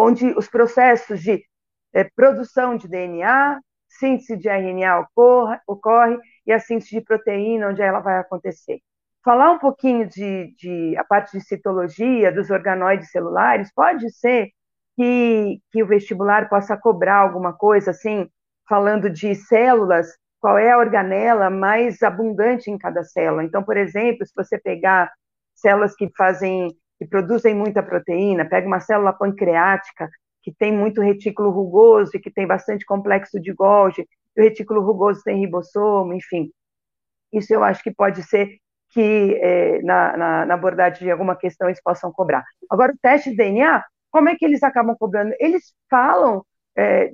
[0.00, 1.44] onde os processos de
[1.92, 7.82] é, produção de DNA, síntese de RNA ocorre, ocorre, e a síntese de proteína, onde
[7.82, 8.80] ela vai acontecer.
[9.24, 14.48] Falar um pouquinho de, de a parte de citologia dos organoides celulares, pode ser
[14.96, 18.28] que, que o vestibular possa cobrar alguma coisa, assim,
[18.68, 20.08] falando de células,
[20.40, 23.44] qual é a organela mais abundante em cada célula.
[23.44, 25.12] Então, por exemplo, se você pegar
[25.54, 26.68] células que fazem,
[27.02, 30.08] que produzem muita proteína, pega uma célula pancreática,
[30.40, 35.20] que tem muito retículo rugoso e que tem bastante complexo de Golgi, o retículo rugoso
[35.24, 36.50] tem ribossomo, enfim.
[37.32, 38.56] Isso eu acho que pode ser
[38.90, 42.44] que é, na, na, na, abordagem de alguma questão eles possam cobrar.
[42.70, 45.34] Agora, o teste de DNA, como é que eles acabam cobrando?
[45.40, 46.44] Eles falam
[46.76, 47.10] é,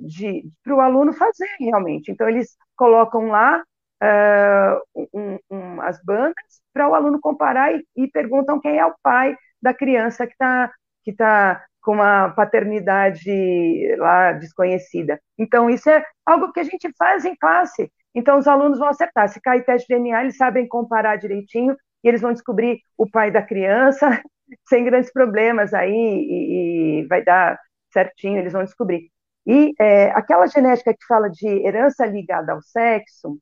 [0.63, 2.11] para o aluno fazer realmente.
[2.11, 3.63] Então, eles colocam lá
[4.03, 8.95] uh, um, um, as bandas para o aluno comparar e, e, perguntam quem é o
[9.01, 10.71] pai da criança que está
[11.03, 15.19] que tá com uma paternidade lá desconhecida.
[15.37, 17.89] Então, isso é algo que a gente faz em classe.
[18.13, 19.29] Então, os alunos vão acertar.
[19.29, 23.31] Se cair teste de DNA, eles sabem comparar direitinho e eles vão descobrir o pai
[23.31, 24.21] da criança
[24.67, 27.57] sem grandes problemas aí e, e vai dar
[27.93, 29.09] certinho, eles vão descobrir.
[29.47, 33.39] E é, aquela genética que fala de herança ligada ao sexo,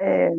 [0.00, 0.30] é,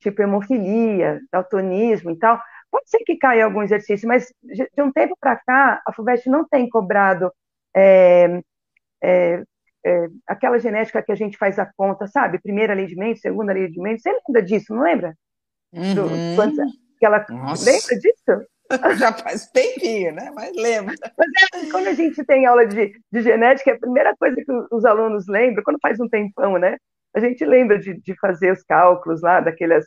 [0.00, 2.40] tipo hemofilia, daltonismo e tal,
[2.70, 6.46] Pode ser que caia algum exercício, mas de um tempo para cá, a FUVEST não
[6.46, 7.32] tem cobrado
[7.74, 8.40] é,
[9.02, 9.42] é,
[9.84, 12.40] é, aquela genética que a gente faz a conta, sabe?
[12.40, 14.02] Primeira lei de Mendes, segunda lei de Mendes.
[14.02, 15.14] Você lembra disso, não lembra?
[15.72, 15.94] Uhum.
[15.94, 16.08] Do,
[16.98, 18.46] que ela lembra disso?
[18.98, 20.30] Já faz tempinho, né?
[20.34, 20.94] Mas lembra.
[21.18, 24.52] Mas é, quando a gente tem aula de, de genética, é a primeira coisa que
[24.70, 26.76] os alunos lembram, quando faz um tempão, né?
[27.14, 29.84] A gente lembra de, de fazer os cálculos lá, daquelas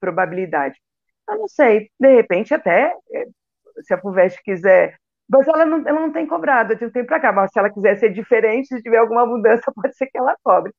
[0.00, 0.76] probabilidade.
[1.28, 3.26] Eu não sei, de repente até, eh,
[3.82, 4.96] se a FUVEST quiser,
[5.28, 7.70] mas ela não, ela não tem cobrado de um tempo para cá, mas se ela
[7.70, 10.72] quiser ser diferente, se tiver alguma mudança, pode ser que ela cobre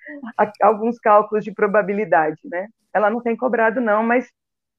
[0.61, 2.67] alguns cálculos de probabilidade, né?
[2.93, 4.27] Ela não tem cobrado não, mas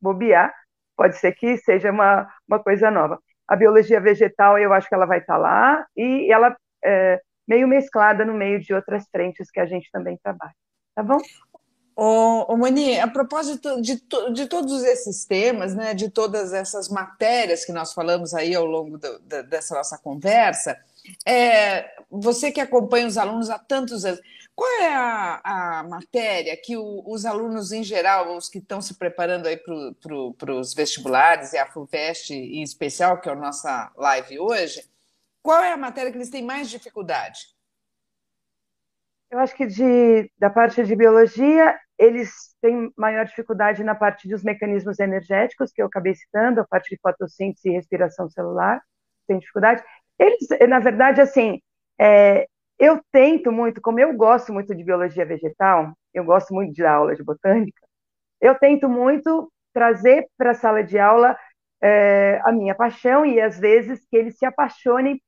[0.00, 0.52] bobear,
[0.96, 3.20] pode ser que seja uma, uma coisa nova.
[3.46, 7.68] A biologia vegetal, eu acho que ela vai estar tá lá, e ela é meio
[7.68, 10.54] mesclada no meio de outras frentes que a gente também trabalha.
[10.94, 11.18] Tá bom?
[11.96, 17.64] Ô, ô Moni, a propósito de, de todos esses temas, né, de todas essas matérias
[17.64, 20.78] que nós falamos aí ao longo do, da, dessa nossa conversa,
[21.26, 24.20] é, você que acompanha os alunos há tantos anos,
[24.54, 25.40] qual é a,
[25.80, 29.74] a matéria que o, os alunos em geral, os que estão se preparando aí para
[30.00, 34.84] pro, os vestibulares e a FUVEST em especial, que é a nossa live hoje,
[35.42, 37.48] qual é a matéria que eles têm mais dificuldade?
[39.30, 44.42] Eu acho que de, da parte de biologia, eles têm maior dificuldade na parte dos
[44.42, 48.82] mecanismos energéticos, que eu acabei citando, a parte de fotossíntese e respiração celular,
[49.28, 49.82] tem dificuldade.
[50.18, 51.60] Eles, na verdade, assim,
[51.98, 52.46] é,
[52.78, 57.14] eu tento muito, como eu gosto muito de biologia vegetal, eu gosto muito de aula
[57.14, 57.80] de botânica,
[58.40, 61.38] eu tento muito trazer para a sala de aula
[61.82, 65.22] é, a minha paixão e às vezes que eles se apaixonem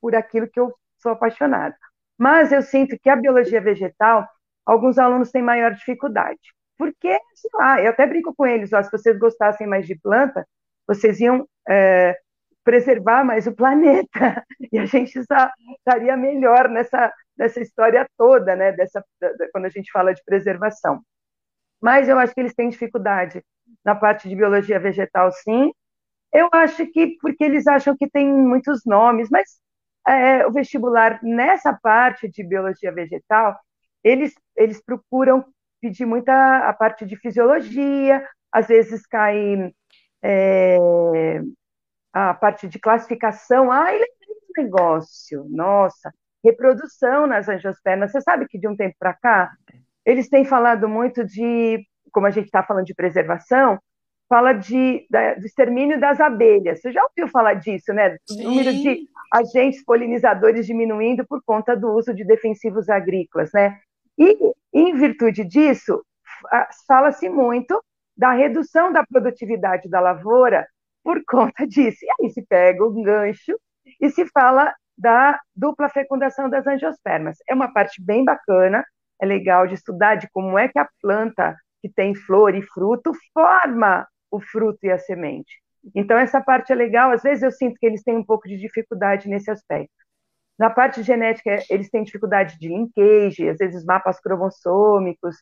[0.00, 1.76] por aquilo que eu sou apaixonada.
[2.20, 4.28] Mas eu sinto que a biologia vegetal,
[4.66, 6.38] alguns alunos têm maior dificuldade.
[6.76, 10.46] Porque, sei lá, eu até brinco com eles, ó, se vocês gostassem mais de planta,
[10.86, 12.14] vocês iam é,
[12.62, 18.72] preservar mais o planeta e a gente estaria melhor nessa, nessa história toda, né?
[18.72, 19.02] Dessa,
[19.50, 21.00] quando a gente fala de preservação.
[21.80, 23.42] Mas eu acho que eles têm dificuldade
[23.82, 25.72] na parte de biologia vegetal, sim.
[26.30, 29.58] Eu acho que porque eles acham que tem muitos nomes, mas
[30.06, 33.58] é, o vestibular nessa parte de biologia vegetal,
[34.02, 35.44] eles, eles procuram
[35.80, 39.72] pedir muita a parte de fisiologia, às vezes cai
[40.22, 41.40] é,
[42.12, 43.70] a parte de classificação.
[43.70, 44.08] Ai, lembrei
[44.48, 46.12] do negócio, nossa,
[46.44, 48.12] reprodução nas angiospermas.
[48.12, 49.50] Você sabe que de um tempo para cá,
[50.04, 53.78] eles têm falado muito de, como a gente está falando de preservação,
[54.30, 56.80] fala de, da, do extermínio das abelhas.
[56.80, 58.16] Você já ouviu falar disso, né?
[58.30, 63.80] O número de agentes polinizadores diminuindo por conta do uso de defensivos agrícolas, né?
[64.16, 64.36] E,
[64.72, 66.04] em virtude disso,
[66.86, 67.82] fala-se muito
[68.16, 70.64] da redução da produtividade da lavoura
[71.02, 71.98] por conta disso.
[72.04, 73.58] E aí se pega um gancho
[74.00, 77.38] e se fala da dupla fecundação das angiospermas.
[77.48, 78.84] É uma parte bem bacana,
[79.20, 83.12] é legal de estudar de como é que a planta que tem flor e fruto
[83.32, 85.60] forma o fruto e a semente.
[85.94, 87.10] Então, essa parte é legal.
[87.10, 89.94] Às vezes eu sinto que eles têm um pouco de dificuldade nesse aspecto.
[90.58, 95.36] Na parte genética, eles têm dificuldade de linkage, às vezes mapas cromossômicos,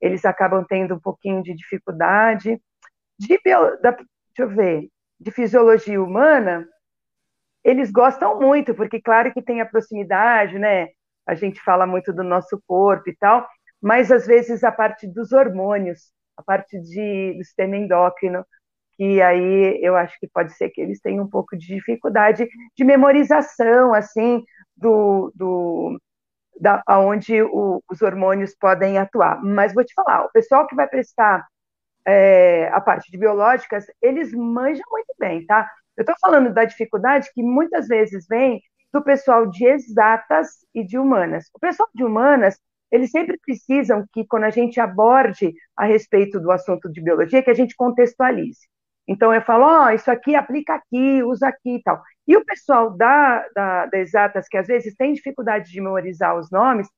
[0.00, 2.60] eles acabam tendo um pouquinho de dificuldade.
[3.16, 4.06] De bio, da, deixa
[4.40, 4.88] eu ver,
[5.18, 6.68] de fisiologia humana,
[7.62, 10.88] eles gostam muito, porque claro que tem a proximidade, né?
[11.26, 13.48] A gente fala muito do nosso corpo e tal,
[13.80, 18.44] mas às vezes a parte dos hormônios, a parte de, do sistema endócrino,
[18.96, 22.84] que aí eu acho que pode ser que eles tenham um pouco de dificuldade de
[22.84, 24.42] memorização, assim,
[24.76, 26.00] do, do
[26.60, 29.42] da, onde o, os hormônios podem atuar.
[29.42, 31.44] Mas vou te falar, o pessoal que vai prestar
[32.06, 35.70] é, a parte de biológicas, eles manjam muito bem, tá?
[35.96, 38.60] Eu estou falando da dificuldade que muitas vezes vem
[38.92, 41.46] do pessoal de exatas e de humanas.
[41.54, 42.58] O pessoal de humanas,
[42.90, 47.50] eles sempre precisam que, quando a gente aborde a respeito do assunto de biologia, que
[47.50, 48.60] a gente contextualize.
[49.06, 52.02] Então, eu falo, ó, oh, isso aqui aplica aqui, usa aqui e tal.
[52.26, 56.50] E o pessoal da, da, da Exatas, que às vezes tem dificuldade de memorizar os
[56.50, 56.88] nomes,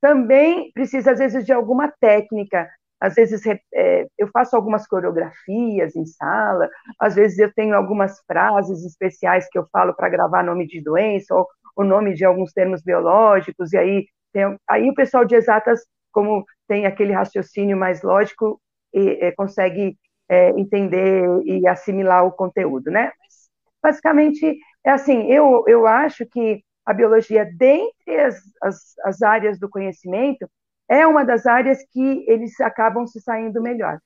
[0.00, 2.68] também precisa, às vezes, de alguma técnica.
[3.00, 3.42] Às vezes,
[3.74, 6.68] é, eu faço algumas coreografias em sala,
[7.00, 11.34] às vezes, eu tenho algumas frases especiais que eu falo para gravar nome de doença,
[11.34, 15.80] ou o nome de alguns termos biológicos, e aí tem, aí o pessoal de exatas,
[16.12, 18.60] como tem aquele raciocínio mais lógico,
[18.92, 19.96] e, é, consegue
[20.28, 23.12] é, entender e assimilar o conteúdo, né?
[23.18, 23.48] Mas,
[23.82, 29.70] basicamente, é assim, eu, eu acho que a biologia, dentre as, as, as áreas do
[29.70, 30.46] conhecimento,
[30.88, 33.98] é uma das áreas que eles acabam se saindo melhor.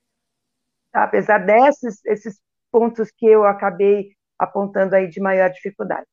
[0.93, 1.03] Tá?
[1.05, 6.07] Apesar desses esses pontos que eu acabei apontando aí de maior dificuldade.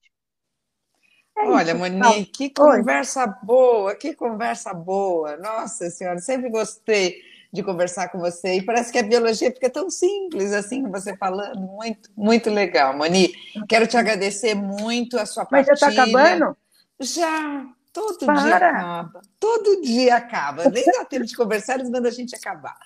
[1.38, 3.34] É Olha, isso, Monique, que conversa Oi.
[3.44, 5.38] boa, que conversa boa.
[5.38, 7.22] Nossa Senhora, sempre gostei
[7.54, 8.56] de conversar com você.
[8.56, 11.60] E parece que a biologia fica tão simples assim, você falando.
[11.60, 13.34] Muito, muito legal, Moni.
[13.70, 15.72] Quero te agradecer muito a sua partilha.
[15.72, 16.58] Mas já está acabando?
[17.00, 18.42] Já, todo Para.
[18.42, 19.22] dia acaba.
[19.40, 20.70] Todo dia acaba.
[20.70, 22.78] Nem dá tempo de conversar, eles mandam a gente acabar.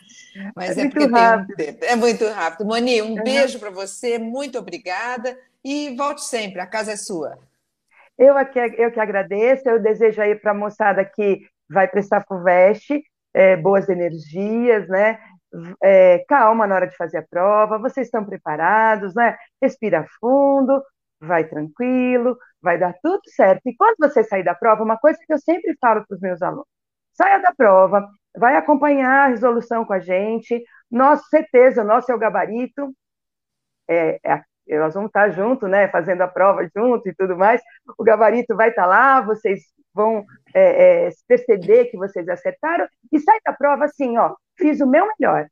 [0.53, 1.55] Mas é, é porque rápido.
[1.55, 1.85] tem um tempo.
[1.85, 2.67] É muito rápido.
[2.67, 3.23] Moni, um uhum.
[3.23, 5.37] beijo para você, muito obrigada.
[5.63, 7.37] E volte sempre, a casa é sua.
[8.17, 13.01] Eu, aqui, eu que agradeço, eu desejo aí para a moçada que vai prestar FUVEST,
[13.33, 15.19] é, boas energias, né?
[15.83, 19.37] É, calma na hora de fazer a prova, vocês estão preparados, né?
[19.61, 20.81] Respira fundo,
[21.19, 23.61] vai tranquilo, vai dar tudo certo.
[23.65, 26.41] E quando você sair da prova, uma coisa que eu sempre falo para os meus
[26.41, 26.67] alunos:
[27.13, 28.07] saia da prova,
[28.37, 32.93] vai acompanhar a resolução com a gente, nosso certeza, o nosso é o gabarito,
[33.89, 37.61] é, é nós vamos estar junto, né, fazendo a prova junto e tudo mais.
[37.97, 39.61] O gabarito vai estar lá, vocês
[39.93, 44.87] vão é, é, perceber que vocês acertaram e sai da prova assim, ó, fiz o
[44.87, 45.47] meu melhor,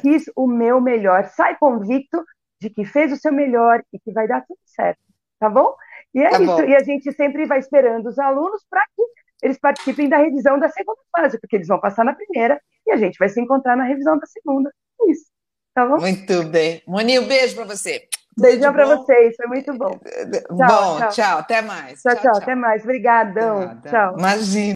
[0.00, 2.22] fiz o meu melhor, sai convicto
[2.60, 5.00] de que fez o seu melhor e que vai dar tudo certo,
[5.38, 5.74] tá bom?
[6.14, 6.64] E é tá isso, bom.
[6.64, 9.02] e a gente sempre vai esperando os alunos para que
[9.42, 12.96] eles participem da revisão da segunda fase, porque eles vão passar na primeira e a
[12.96, 14.72] gente vai se encontrar na revisão da segunda.
[15.00, 15.26] É isso,
[15.74, 15.98] tá bom?
[15.98, 16.82] Muito bem.
[16.86, 18.08] Moni, um beijo para você.
[18.38, 19.98] Beijão para vocês, foi muito bom.
[19.98, 21.08] Tchau, bom, tchau.
[21.10, 21.38] tchau.
[21.38, 22.02] até mais.
[22.02, 22.82] Tchau, tchau, tchau, até mais.
[22.82, 23.78] Obrigadão.
[23.88, 24.18] Tchau.
[24.18, 24.74] Imagina.